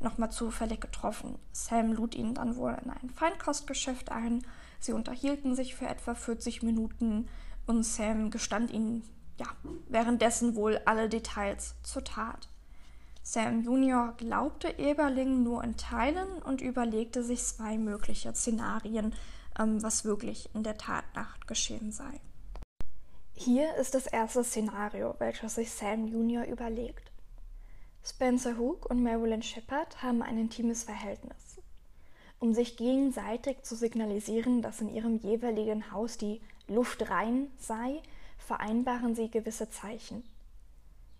[0.00, 1.38] nochmal zufällig getroffen.
[1.52, 4.44] Sam lud ihn dann wohl in ein Feinkostgeschäft ein.
[4.78, 7.28] Sie unterhielten sich für etwa 40 Minuten
[7.66, 9.02] und Sam gestand ihnen
[9.38, 9.46] ja,
[9.88, 12.48] währenddessen wohl alle Details zur Tat.
[13.24, 19.14] Sam Junior glaubte Eberling nur in Teilen und überlegte sich zwei mögliche Szenarien,
[19.58, 22.20] ähm, was wirklich in der Tatnacht geschehen sei.
[23.44, 27.10] Hier ist das erste Szenario, welches sich Sam Junior überlegt.
[28.04, 31.60] Spencer Hook und Marilyn Shepard haben ein intimes Verhältnis.
[32.38, 38.00] Um sich gegenseitig zu signalisieren, dass in ihrem jeweiligen Haus die Luft rein sei,
[38.38, 40.22] vereinbaren sie gewisse Zeichen.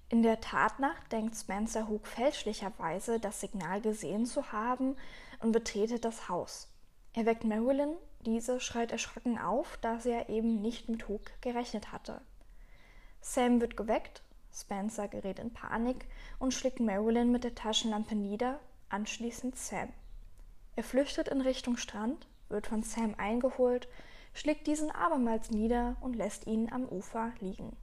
[0.08, 4.94] In der Tatnacht denkt Spencer Hook fälschlicherweise, das Signal gesehen zu haben
[5.40, 6.68] und betretet das Haus.
[7.14, 11.92] Er weckt Marilyn, diese schreit erschrocken auf, da sie ja eben nicht mit Hook gerechnet
[11.92, 12.20] hatte.
[13.20, 16.06] Sam wird geweckt, Spencer gerät in Panik
[16.38, 18.58] und schlägt Marilyn mit der Taschenlampe nieder,
[18.88, 19.88] anschließend Sam.
[20.76, 23.88] Er flüchtet in Richtung Strand, wird von Sam eingeholt
[24.34, 27.76] schlägt diesen abermals nieder und lässt ihn am Ufer liegen.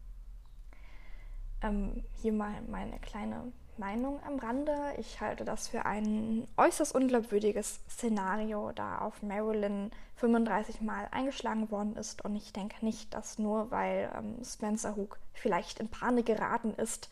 [1.61, 4.75] Ähm, hier mal meine kleine Meinung am Rande.
[4.97, 11.95] Ich halte das für ein äußerst unglaubwürdiges Szenario, da auf Marilyn 35 Mal eingeschlagen worden
[11.95, 12.23] ist.
[12.23, 17.09] Und ich denke nicht, dass nur weil ähm, Spencer Hook vielleicht in Panik geraten ist,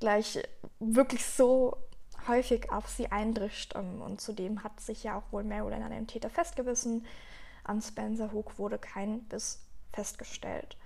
[0.00, 0.42] gleich
[0.78, 1.76] wirklich so
[2.28, 3.74] häufig auf sie eindrischt.
[3.74, 7.06] Ähm, und zudem hat sich ja auch wohl Marilyn an dem Täter festgewissen.
[7.64, 10.76] An Spencer Hook wurde kein Biss festgestellt.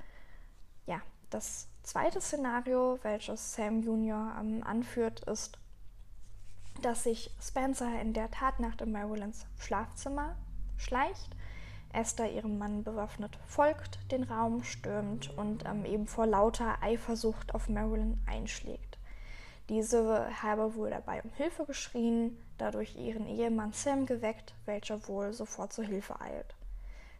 [0.86, 1.00] Ja,
[1.30, 4.34] das zweite Szenario, welches Sam Jr.
[4.40, 5.56] Ähm, anführt, ist,
[6.82, 10.34] dass sich Spencer in der Tatnacht in Marilyns Schlafzimmer
[10.76, 11.30] schleicht.
[11.92, 17.68] Esther ihrem Mann bewaffnet folgt, den Raum stürmt und ähm, eben vor lauter Eifersucht auf
[17.68, 18.98] Marilyn einschlägt.
[19.68, 25.72] Diese habe wohl dabei um Hilfe geschrien, dadurch ihren Ehemann Sam geweckt, welcher wohl sofort
[25.72, 26.54] zur Hilfe eilt.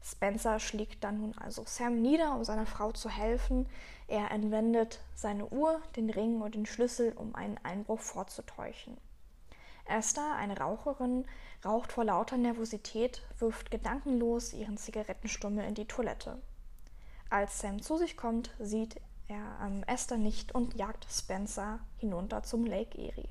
[0.08, 3.68] Spencer schlägt dann nun also Sam nieder, um seiner Frau zu helfen.
[4.06, 8.96] Er entwendet seine Uhr, den Ring und den Schlüssel, um einen Einbruch vorzutäuschen.
[9.84, 11.26] Esther, eine Raucherin,
[11.64, 16.40] raucht vor lauter Nervosität, wirft gedankenlos ihren Zigarettenstummel in die Toilette.
[17.28, 22.64] Als Sam zu sich kommt, sieht er ähm, Esther nicht und jagt Spencer hinunter zum
[22.64, 23.28] Lake Erie.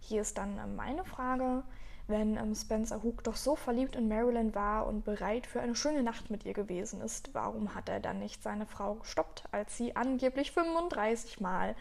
[0.00, 1.62] Hier ist dann meine Frage,
[2.06, 6.02] wenn ähm, Spencer Hook doch so verliebt in Marilyn war und bereit für eine schöne
[6.02, 9.96] Nacht mit ihr gewesen ist, warum hat er dann nicht seine Frau gestoppt, als sie
[9.96, 11.74] angeblich 35 Mal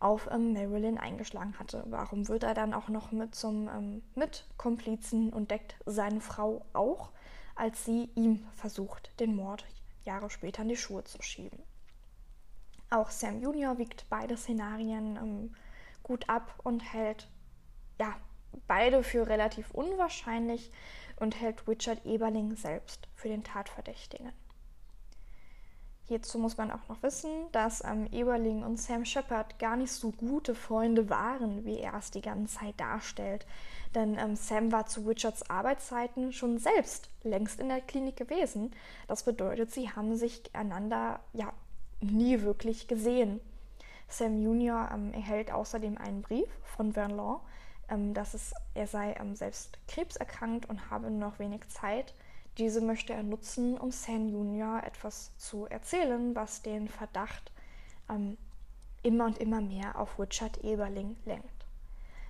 [0.00, 1.84] auf ähm, Marilyn eingeschlagen hatte?
[1.88, 7.10] Warum wird er dann auch noch mit zum ähm, Mitkomplizen und deckt seine Frau auch,
[7.54, 9.66] als sie ihm versucht, den Mord
[10.04, 11.62] Jahre später in die Schuhe zu schieben?
[12.90, 15.54] Auch Sam Junior wiegt beide Szenarien ähm,
[16.02, 17.28] gut ab und hält
[18.00, 18.16] ja,
[18.66, 20.70] beide für relativ unwahrscheinlich
[21.16, 24.32] und hält Richard Eberling selbst für den Tatverdächtigen.
[26.08, 30.10] Hierzu muss man auch noch wissen, dass ähm, Eberling und Sam Shepard gar nicht so
[30.10, 33.46] gute Freunde waren, wie er es die ganze Zeit darstellt.
[33.94, 38.72] Denn ähm, Sam war zu Richards Arbeitszeiten schon selbst längst in der Klinik gewesen.
[39.06, 41.52] Das bedeutet, sie haben sich einander ja
[42.00, 43.40] nie wirklich gesehen.
[44.08, 47.40] Sam Junior ähm, erhält außerdem einen Brief von Verlon,
[47.88, 52.14] dass es, er sei ähm, selbst krebserkrankt und habe noch wenig Zeit.
[52.58, 57.52] Diese möchte er nutzen, um Sam Junior etwas zu erzählen, was den Verdacht
[58.10, 58.36] ähm,
[59.02, 61.58] immer und immer mehr auf Richard Eberling lenkt.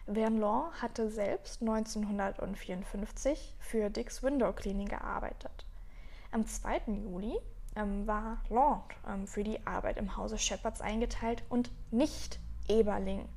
[0.07, 5.67] Vernon hatte selbst 1954 für Dicks Window Cleaning gearbeitet.
[6.31, 6.83] Am 2.
[7.05, 7.39] Juli
[7.77, 12.39] ähm, war Land ähm, für die Arbeit im Hause Shepherds eingeteilt und nicht
[12.69, 13.29] Eberling.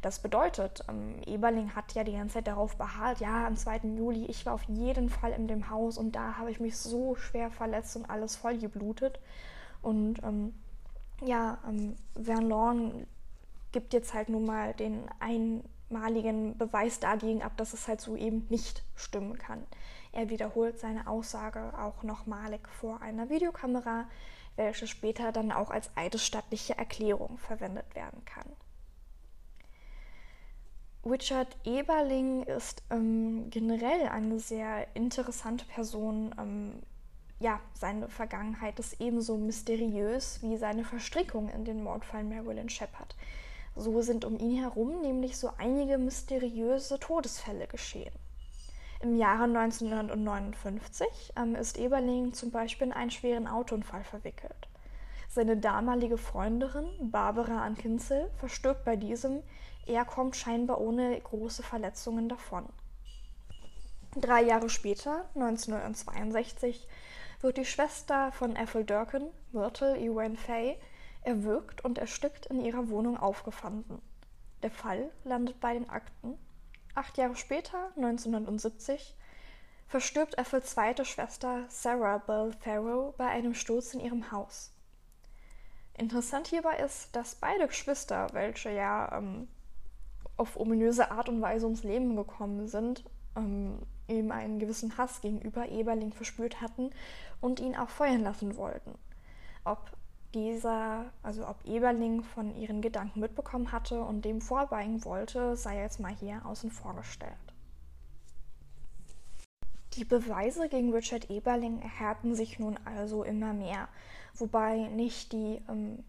[0.00, 3.80] Das bedeutet, ähm, Eberling hat ja die ganze Zeit darauf beharrt, ja, am 2.
[3.96, 7.16] Juli, ich war auf jeden Fall in dem Haus und da habe ich mich so
[7.16, 9.18] schwer verletzt und alles voll geblutet.
[9.82, 10.54] Und ähm,
[11.24, 13.06] ja, ähm, Vernon
[13.72, 18.46] gibt jetzt halt nun mal den einmaligen Beweis dagegen ab, dass es halt so eben
[18.50, 19.66] nicht stimmen kann.
[20.12, 24.06] Er wiederholt seine Aussage auch nochmalig vor einer Videokamera,
[24.56, 28.46] welche später dann auch als eidesstattliche Erklärung verwendet werden kann.
[31.10, 36.34] Richard Eberling ist ähm, generell eine sehr interessante Person.
[36.38, 36.82] Ähm,
[37.40, 43.14] ja, seine Vergangenheit ist ebenso mysteriös wie seine Verstrickung in den Mordfall Marilyn Shepard.
[43.76, 48.12] So sind um ihn herum nämlich so einige mysteriöse Todesfälle geschehen.
[49.00, 51.06] Im Jahre 1959
[51.36, 54.68] ähm, ist Eberling zum Beispiel in einen schweren Autounfall verwickelt.
[55.28, 59.42] seine damalige Freundin Barbara Ankinzel verstirbt bei diesem.
[59.88, 62.68] Er kommt scheinbar ohne große Verletzungen davon.
[64.14, 66.86] Drei Jahre später, 1962,
[67.40, 70.78] wird die Schwester von Ethel Durkin, Myrtle Ewan Fay,
[71.22, 74.02] erwürgt und erstickt in ihrer Wohnung aufgefunden.
[74.62, 76.38] Der Fall landet bei den Akten.
[76.94, 79.16] Acht Jahre später, 1970,
[79.86, 84.70] verstirbt Ethels zweite Schwester Sarah Bell Farrow bei einem Sturz in ihrem Haus.
[85.94, 89.48] Interessant hierbei ist, dass beide Geschwister, welche ja ähm,
[90.38, 93.04] auf ominöse Art und Weise ums Leben gekommen sind,
[93.36, 96.90] ähm, ihm einen gewissen Hass gegenüber Eberling verspürt hatten
[97.40, 98.94] und ihn auch feuern lassen wollten.
[99.64, 99.92] Ob
[100.34, 106.00] dieser, also ob Eberling von ihren Gedanken mitbekommen hatte und dem vorbeugen wollte, sei jetzt
[106.00, 107.32] mal hier außen vor gestellt.
[109.94, 113.88] Die Beweise gegen Richard Eberling erhärten sich nun also immer mehr,
[114.34, 116.04] wobei nicht die ähm,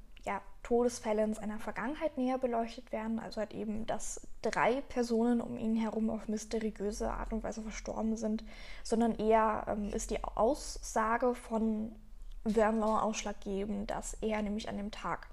[0.64, 5.76] Todesfälle in seiner Vergangenheit näher beleuchtet werden, also halt eben, dass drei Personen um ihn
[5.76, 8.44] herum auf mysteriöse Art und Weise verstorben sind,
[8.84, 11.96] sondern eher ähm, ist die Aussage von
[12.46, 15.28] Vernon ausschlaggebend, dass er nämlich an dem Tag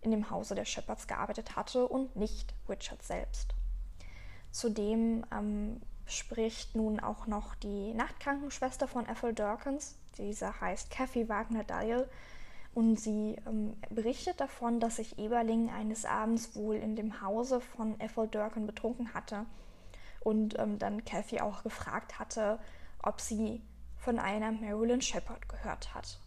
[0.00, 3.54] in dem Hause der Shepherds gearbeitet hatte und nicht Richard selbst.
[4.50, 12.08] Zudem ähm, spricht nun auch noch die Nachtkrankenschwester von Ethel Dawkins, diese heißt Kathy Wagner-Dial,
[12.78, 18.00] und sie ähm, berichtet davon, dass sich Eberling eines Abends wohl in dem Hause von
[18.00, 19.46] Ethel Durkin betrunken hatte
[20.20, 22.60] und ähm, dann Kathy auch gefragt hatte,
[23.02, 23.62] ob sie
[23.96, 26.20] von einer Marilyn Shepard gehört hat.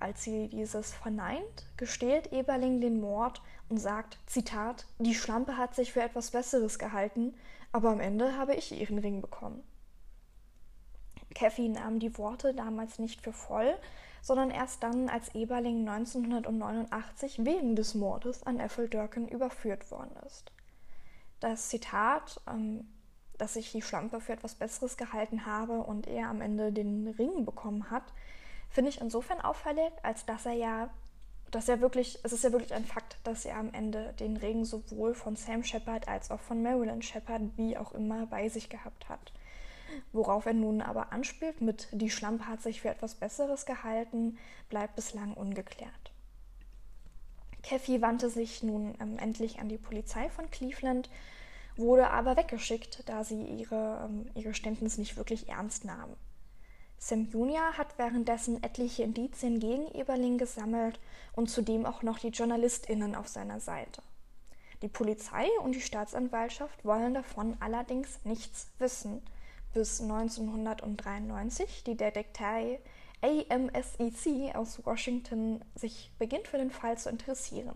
[0.00, 5.92] Als sie dieses verneint, gesteht Eberling den Mord und sagt, Zitat, die Schlampe hat sich
[5.92, 7.36] für etwas Besseres gehalten,
[7.70, 9.62] aber am Ende habe ich ihren Ring bekommen.
[11.36, 13.76] Kathy nahm die Worte damals nicht für voll,
[14.24, 20.50] sondern erst dann, als Eberling 1989 wegen des Mordes an Ethel Durkin überführt worden ist.
[21.40, 22.88] Das Zitat, ähm,
[23.36, 27.44] dass ich die Schlampe für etwas Besseres gehalten habe und er am Ende den Ring
[27.44, 28.14] bekommen hat,
[28.70, 30.88] finde ich insofern auffällig, als dass er ja,
[31.50, 34.64] dass er wirklich, es ist ja wirklich ein Fakt, dass er am Ende den Ring
[34.64, 39.06] sowohl von Sam Shepard als auch von Marilyn Shepard wie auch immer bei sich gehabt
[39.10, 39.34] hat.
[40.12, 44.96] Worauf er nun aber anspielt mit die Schlampe hat sich für etwas Besseres gehalten, bleibt
[44.96, 46.12] bislang ungeklärt.
[47.62, 51.08] Kathy wandte sich nun ähm, endlich an die Polizei von Cleveland,
[51.76, 56.10] wurde aber weggeschickt, da sie ihre, ähm, ihr Geständnis nicht wirklich ernst nahm.
[56.98, 61.00] Sam Junior hat währenddessen etliche Indizien gegen Eberling gesammelt
[61.34, 64.02] und zudem auch noch die JournalistInnen auf seiner Seite.
[64.82, 69.22] Die Polizei und die Staatsanwaltschaft wollen davon allerdings nichts wissen
[69.74, 72.78] bis 1993 die Detektei
[73.22, 77.74] AMSEC aus Washington sich beginnt für den Fall zu interessieren.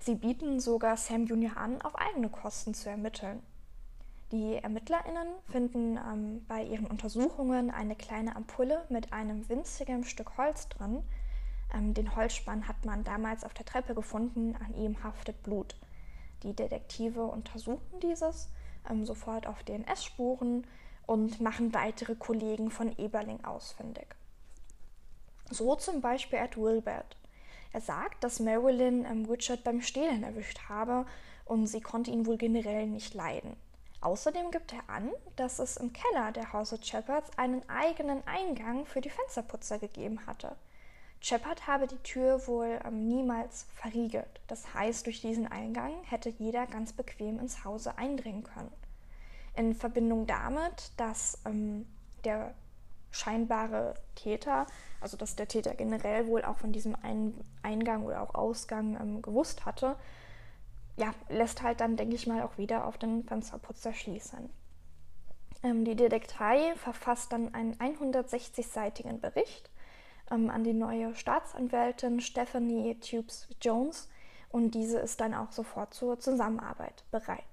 [0.00, 3.42] Sie bieten sogar Sam Junior an, auf eigene Kosten zu ermitteln.
[4.32, 10.68] Die ErmittlerInnen finden ähm, bei ihren Untersuchungen eine kleine Ampulle mit einem winzigen Stück Holz
[10.68, 11.02] drin.
[11.74, 15.76] Ähm, den Holzspann hat man damals auf der Treppe gefunden, an ihm haftet Blut.
[16.42, 18.48] Die Detektive untersuchen dieses
[18.88, 20.66] ähm, sofort auf DNS-Spuren,
[21.10, 24.06] und machen weitere Kollegen von Eberling ausfindig.
[25.50, 27.16] So zum Beispiel Ed Wilbert.
[27.72, 31.06] Er sagt, dass Marilyn ähm, Richard beim Stehlen erwischt habe
[31.46, 33.56] und sie konnte ihn wohl generell nicht leiden.
[34.02, 39.00] Außerdem gibt er an, dass es im Keller der Hause Shepherds einen eigenen Eingang für
[39.00, 40.54] die Fensterputzer gegeben hatte.
[41.20, 44.40] Shepard habe die Tür wohl ähm, niemals verriegelt.
[44.46, 48.79] Das heißt, durch diesen Eingang hätte jeder ganz bequem ins Hause eindringen können
[49.56, 51.86] in Verbindung damit, dass ähm,
[52.24, 52.54] der
[53.10, 54.66] scheinbare Täter,
[55.00, 59.22] also dass der Täter generell wohl auch von diesem Ein Eingang oder auch Ausgang ähm,
[59.22, 59.96] gewusst hatte,
[60.96, 64.50] ja, lässt halt dann, denke ich mal, auch wieder auf den Fensterputzer schließen.
[65.62, 69.70] Ähm, die Detektei verfasst dann einen 160-seitigen Bericht
[70.30, 74.08] ähm, an die neue Staatsanwältin Stephanie Tubes Jones
[74.50, 77.44] und diese ist dann auch sofort zur Zusammenarbeit bereit.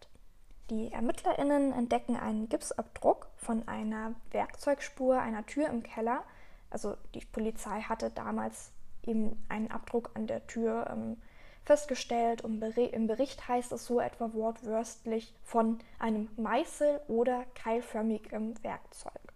[0.70, 6.24] Die ErmittlerInnen entdecken einen Gipsabdruck von einer Werkzeugspur einer Tür im Keller.
[6.70, 8.72] Also die Polizei hatte damals
[9.04, 11.18] eben einen Abdruck an der Tür ähm,
[11.64, 19.34] festgestellt und im Bericht heißt es so etwa wortwörtlich von einem Meißel oder keilförmigem Werkzeug.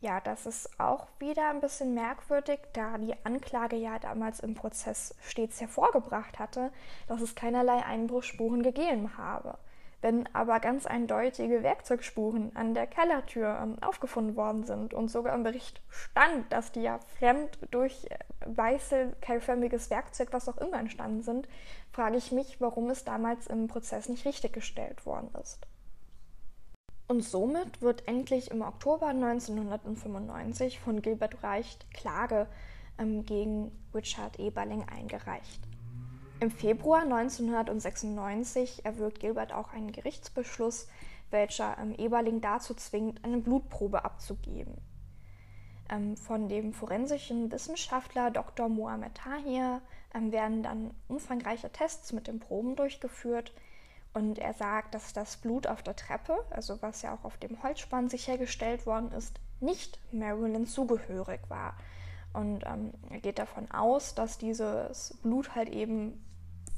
[0.00, 5.12] Ja, das ist auch wieder ein bisschen merkwürdig, da die Anklage ja damals im Prozess
[5.20, 6.70] stets hervorgebracht hatte,
[7.08, 9.58] dass es keinerlei Einbruchsspuren gegeben habe.
[10.00, 15.42] Wenn aber ganz eindeutige Werkzeugspuren an der Kellertür ähm, aufgefunden worden sind und sogar im
[15.42, 21.22] Bericht stand, dass die ja fremd durch äh, weiße, keilförmiges Werkzeug, was auch immer entstanden
[21.22, 21.48] sind,
[21.90, 25.66] frage ich mich, warum es damals im Prozess nicht richtiggestellt worden ist.
[27.08, 32.46] Und somit wird endlich im Oktober 1995 von Gilbert Reicht Klage
[32.98, 35.62] ähm, gegen Richard Eberling eingereicht.
[36.40, 40.86] Im Februar 1996 erwirkt Gilbert auch einen Gerichtsbeschluss,
[41.30, 44.74] welcher ähm, Eberling dazu zwingt, eine Blutprobe abzugeben.
[45.88, 48.68] Ähm, von dem forensischen Wissenschaftler Dr.
[48.68, 49.80] Mohamed Tahir
[50.14, 53.54] ähm, werden dann umfangreiche Tests mit den Proben durchgeführt
[54.14, 57.62] und er sagt, dass das Blut auf der Treppe, also was ja auch auf dem
[57.62, 61.76] Holzspann sichergestellt worden ist, nicht Marilyn zugehörig war.
[62.32, 66.24] Und ähm, er geht davon aus, dass dieses Blut halt eben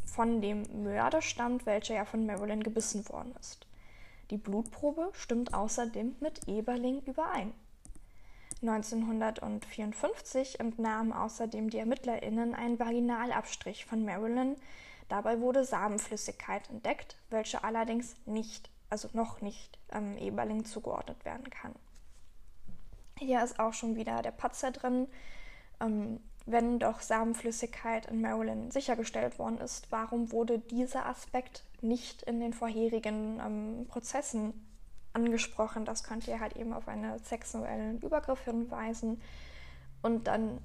[0.05, 3.67] von dem Mörder stammt, welcher ja von Marilyn gebissen worden ist.
[4.31, 7.53] Die Blutprobe stimmt außerdem mit Eberling überein.
[8.63, 14.57] 1954 entnahmen außerdem die ErmittlerInnen einen Vaginalabstrich von Marilyn.
[15.11, 21.75] Dabei wurde Samenflüssigkeit entdeckt, welche allerdings nicht, also noch nicht, ähm, Eberling zugeordnet werden kann.
[23.19, 25.09] Hier ist auch schon wieder der Patzer drin.
[25.81, 32.39] Ähm, wenn doch Samenflüssigkeit in Maryland sichergestellt worden ist, warum wurde dieser Aspekt nicht in
[32.39, 34.65] den vorherigen ähm, Prozessen
[35.13, 35.85] angesprochen?
[35.85, 39.21] Das könnte ja halt eben auf einen sexuellen Übergriff hinweisen
[40.03, 40.59] und dann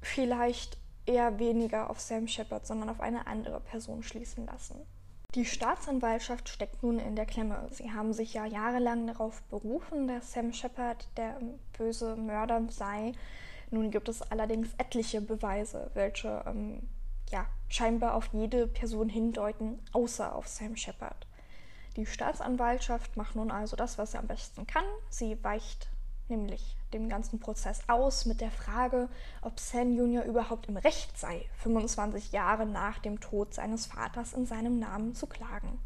[0.00, 4.76] vielleicht eher weniger auf Sam Shepard, sondern auf eine andere Person schließen lassen.
[5.34, 7.68] Die Staatsanwaltschaft steckt nun in der Klemme.
[7.70, 11.40] Sie haben sich ja jahrelang darauf berufen, dass Sam Shepard der
[11.76, 13.12] böse Mörder sei
[13.74, 16.88] nun gibt es allerdings etliche Beweise, welche ähm,
[17.30, 21.26] ja, scheinbar auf jede Person hindeuten, außer auf Sam Shepard.
[21.96, 24.84] Die Staatsanwaltschaft macht nun also das, was sie am besten kann.
[25.10, 25.88] Sie weicht
[26.28, 29.08] nämlich dem ganzen Prozess aus mit der Frage,
[29.42, 30.24] ob Sam Jr.
[30.24, 35.26] überhaupt im Recht sei, 25 Jahre nach dem Tod seines Vaters in seinem Namen zu
[35.26, 35.78] klagen.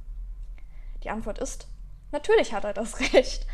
[1.02, 1.66] Die Antwort ist,
[2.12, 3.46] natürlich hat er das Recht.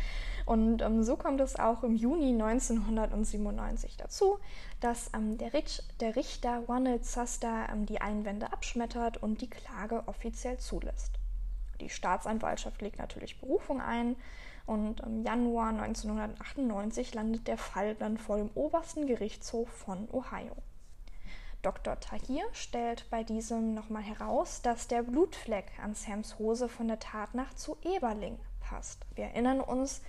[0.45, 4.37] Und ähm, so kommt es auch im Juni 1997 dazu,
[4.79, 10.03] dass ähm, der, Rich, der, Richter Ronald Suster ähm, die Einwände abschmettert und die Klage
[10.05, 11.13] offiziell zulässt.
[11.81, 14.15] Die Staatsanwaltschaft legt natürlich Berufung ein
[14.65, 20.55] und im Januar 1998 landet der Fall dann vor dem obersten Gerichtshof von Ohio.
[21.61, 21.99] Dr.
[21.99, 27.57] Tahir stellt bei diesem nochmal heraus, dass der Blutfleck an Sams Hose von der Tatnacht
[27.57, 29.05] zu Eberling passt.
[29.15, 30.01] Wir erinnern uns,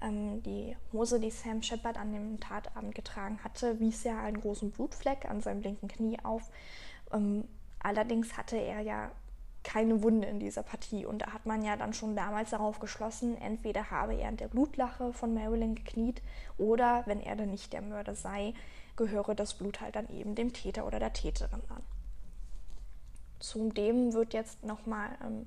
[0.00, 4.72] ähm, die Hose, die Sam Shepard an dem Tatabend getragen hatte, wies ja einen großen
[4.72, 6.50] Blutfleck an seinem linken Knie auf.
[7.12, 7.46] Ähm,
[7.78, 9.12] allerdings hatte er ja
[9.64, 11.06] keine Wunde in dieser Partie.
[11.06, 14.48] Und da hat man ja dann schon damals darauf geschlossen, entweder habe er in der
[14.48, 16.22] Blutlache von Marilyn gekniet
[16.58, 18.54] oder, wenn er dann nicht der Mörder sei,
[18.96, 21.82] gehöre das Blut halt dann eben dem Täter oder der Täterin an.
[23.40, 25.46] Zudem wird jetzt nochmal ähm,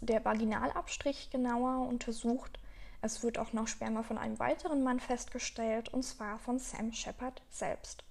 [0.00, 2.58] der Vaginalabstrich genauer untersucht
[3.02, 7.42] es wird auch noch Sperma von einem weiteren Mann festgestellt, und zwar von Sam Shepard
[7.48, 8.04] selbst.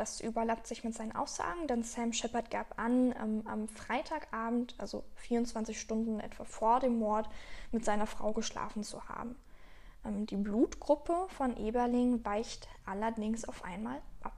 [0.00, 5.04] Das überlappt sich mit seinen Aussagen, denn Sam Shepard gab an, ähm, am Freitagabend, also
[5.16, 7.28] 24 Stunden etwa vor dem Mord,
[7.70, 9.36] mit seiner Frau geschlafen zu haben.
[10.06, 14.32] Ähm, die Blutgruppe von Eberling weicht allerdings auf einmal ab.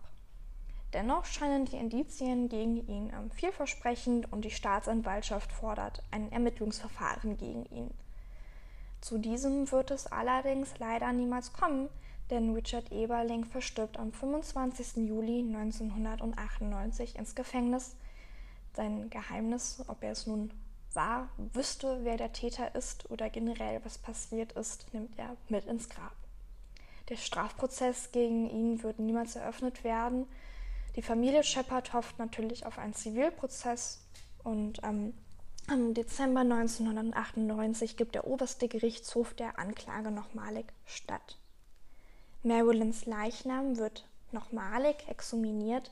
[0.95, 7.67] Dennoch scheinen die Indizien gegen ihn ähm, vielversprechend und die Staatsanwaltschaft fordert ein Ermittlungsverfahren gegen
[7.67, 7.95] ihn.
[9.01, 11.89] Zu diesem wird es allerdings leider niemals kommen,
[12.33, 15.07] denn Richard Eberling verstirbt am 25.
[15.07, 17.95] Juli 1998 ins Gefängnis.
[18.75, 20.51] Sein Geheimnis, ob er es nun
[20.95, 25.91] war, wüsste, wer der Täter ist oder generell was passiert ist, nimmt er mit ins
[25.91, 26.17] Grab.
[27.11, 30.27] Der Strafprozess gegen ihn wird niemals eröffnet werden.
[30.97, 34.07] Die Familie Shepard hofft natürlich auf einen Zivilprozess
[34.43, 35.13] und ähm,
[35.71, 41.37] im Dezember 1998 gibt der oberste Gerichtshof der Anklage nochmalig statt.
[42.43, 45.91] Marilyns Leichnam wird nochmalig exhuminiert,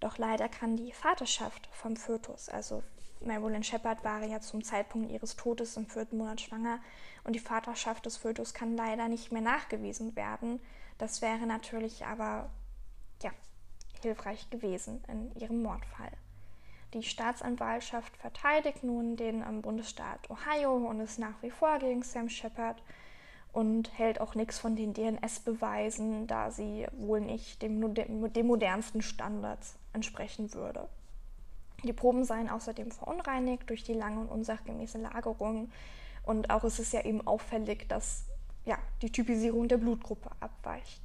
[0.00, 2.82] doch leider kann die Vaterschaft vom Fötus, also
[3.20, 6.78] Marilyn Shepard war ja zum Zeitpunkt ihres Todes im vierten Monat schwanger
[7.24, 10.60] und die Vaterschaft des Fötus kann leider nicht mehr nachgewiesen werden.
[10.98, 12.50] Das wäre natürlich aber
[13.22, 13.30] ja,
[14.02, 16.12] hilfreich gewesen in ihrem Mordfall.
[16.94, 22.28] Die Staatsanwaltschaft verteidigt nun den ähm, Bundesstaat Ohio und ist nach wie vor gegen Sam
[22.28, 22.82] Shepard
[23.58, 29.74] und hält auch nichts von den DNS-Beweisen, da sie wohl nicht dem, dem, modernsten Standards
[29.92, 30.88] entsprechen würde.
[31.82, 35.72] Die Proben seien außerdem verunreinigt durch die lange und unsachgemäße Lagerung.
[36.22, 38.26] Und auch ist es ja eben auffällig, dass
[38.64, 41.00] ja, die Typisierung der Blutgruppe abweicht.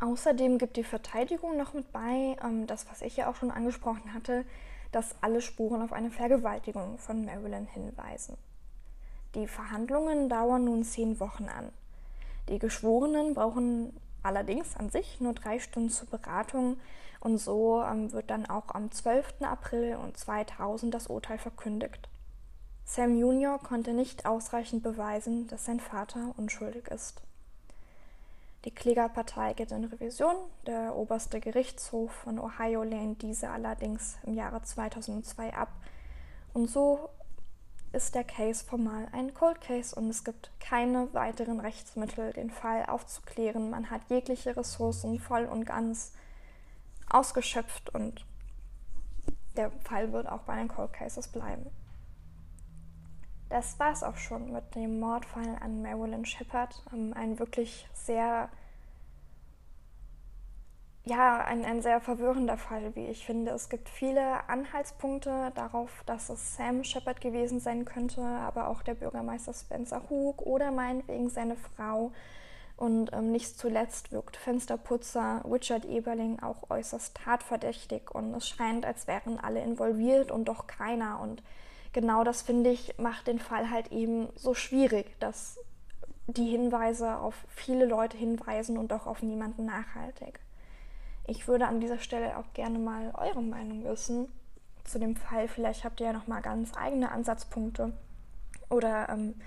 [0.00, 4.12] Außerdem gibt die Verteidigung noch mit bei, ähm, das, was ich ja auch schon angesprochen
[4.12, 4.44] hatte,
[4.90, 8.36] dass alle Spuren auf eine Vergewaltigung von Marilyn hinweisen.
[9.34, 11.70] Die Verhandlungen dauern nun zehn Wochen an.
[12.48, 16.76] Die Geschworenen brauchen allerdings an sich nur drei Stunden zur Beratung
[17.20, 19.42] und so ähm, wird dann auch am 12.
[19.42, 22.08] April 2000 das Urteil verkündigt.
[22.84, 27.22] Sam Junior konnte nicht ausreichend beweisen, dass sein Vater unschuldig ist.
[28.64, 30.36] Die Klägerpartei geht in Revision.
[30.66, 35.68] Der oberste Gerichtshof von Ohio lehnt diese allerdings im Jahre 2002 ab.
[36.52, 37.08] Und so
[37.92, 42.86] ist der Case formal ein Cold Case und es gibt keine weiteren Rechtsmittel, den Fall
[42.86, 43.70] aufzuklären.
[43.70, 46.12] Man hat jegliche Ressourcen voll und ganz
[47.10, 48.24] ausgeschöpft und
[49.56, 51.70] der Fall wird auch bei den Cold Cases bleiben.
[53.52, 56.82] Das war es auch schon mit dem Mordfall an Marilyn Shepard.
[56.90, 58.48] Ähm, ein wirklich sehr,
[61.04, 63.50] ja, ein, ein sehr verwirrender Fall, wie ich finde.
[63.52, 68.94] Es gibt viele Anhaltspunkte darauf, dass es Sam Shepard gewesen sein könnte, aber auch der
[68.94, 72.12] Bürgermeister Spencer Hook oder meinetwegen seine Frau.
[72.76, 79.06] Und ähm, nicht zuletzt wirkt Fensterputzer Richard Eberling auch äußerst tatverdächtig und es scheint, als
[79.06, 81.20] wären alle involviert und doch keiner.
[81.20, 81.42] Und
[81.92, 85.58] genau das finde ich, macht den Fall halt eben so schwierig, dass
[86.28, 90.40] die Hinweise auf viele Leute hinweisen und doch auf niemanden nachhaltig.
[91.26, 94.28] Ich würde an dieser Stelle auch gerne mal eure Meinung wissen
[94.84, 95.48] zu dem Fall.
[95.48, 97.92] Vielleicht habt ihr ja noch mal ganz eigene Ansatzpunkte
[98.68, 99.40] oder ähm,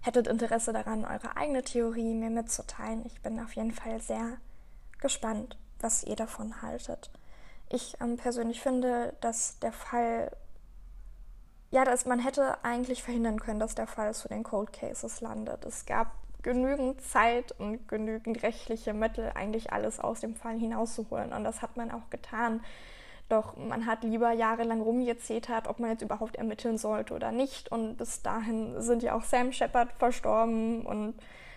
[0.00, 3.04] hättet Interesse daran, eure eigene Theorie mir mitzuteilen.
[3.06, 4.38] Ich bin auf jeden Fall sehr
[5.00, 7.10] gespannt, was ihr davon haltet.
[7.68, 10.30] Ich ähm, persönlich finde, dass der Fall
[11.72, 15.64] ja, dass man hätte eigentlich verhindern können, dass der Fall zu den Cold Cases landet.
[15.64, 16.12] Es gab
[16.42, 21.32] genügend Zeit und genügend rechtliche Mittel, eigentlich alles aus dem Fall hinauszuholen.
[21.32, 22.62] Und das hat man auch getan.
[23.28, 27.70] Doch man hat lieber jahrelang rumgezetert, ob man jetzt überhaupt ermitteln sollte oder nicht.
[27.70, 31.14] Und bis dahin sind ja auch Sam Shepard verstorben und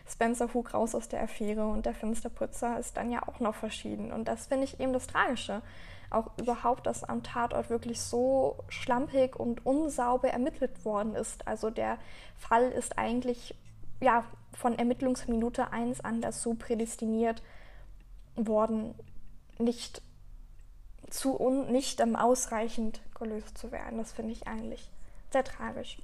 [0.07, 4.11] Spencer Hook raus aus der Affäre und der Finsterputzer ist dann ja auch noch verschieden.
[4.11, 5.61] Und das finde ich eben das Tragische
[6.09, 11.47] auch überhaupt, dass am Tatort wirklich so schlampig und unsauber ermittelt worden ist.
[11.47, 11.97] Also der
[12.37, 13.55] Fall ist eigentlich
[13.99, 14.23] ja
[14.57, 17.41] von Ermittlungsminute 1 an dazu prädestiniert
[18.35, 18.95] worden,
[19.59, 20.01] nicht
[21.09, 23.97] zu un nicht um, ausreichend gelöst zu werden.
[23.99, 24.89] Das finde ich eigentlich
[25.31, 25.99] sehr tragisch.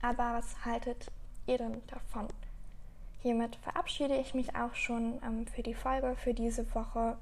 [0.00, 1.06] Aber was haltet
[1.46, 2.28] ihr denn davon?
[3.20, 7.16] Hiermit verabschiede ich mich auch schon ähm, für die Folge für diese Woche.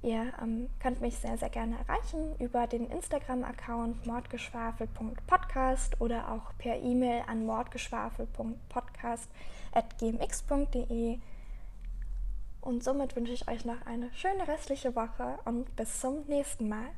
[0.00, 6.76] Ihr ähm, könnt mich sehr, sehr gerne erreichen über den Instagram-Account mordgeschwafel.podcast oder auch per
[6.76, 7.46] E-Mail an
[9.98, 11.18] gmx.de.
[12.60, 16.90] Und somit wünsche ich euch noch eine schöne restliche Woche und bis zum nächsten Mal.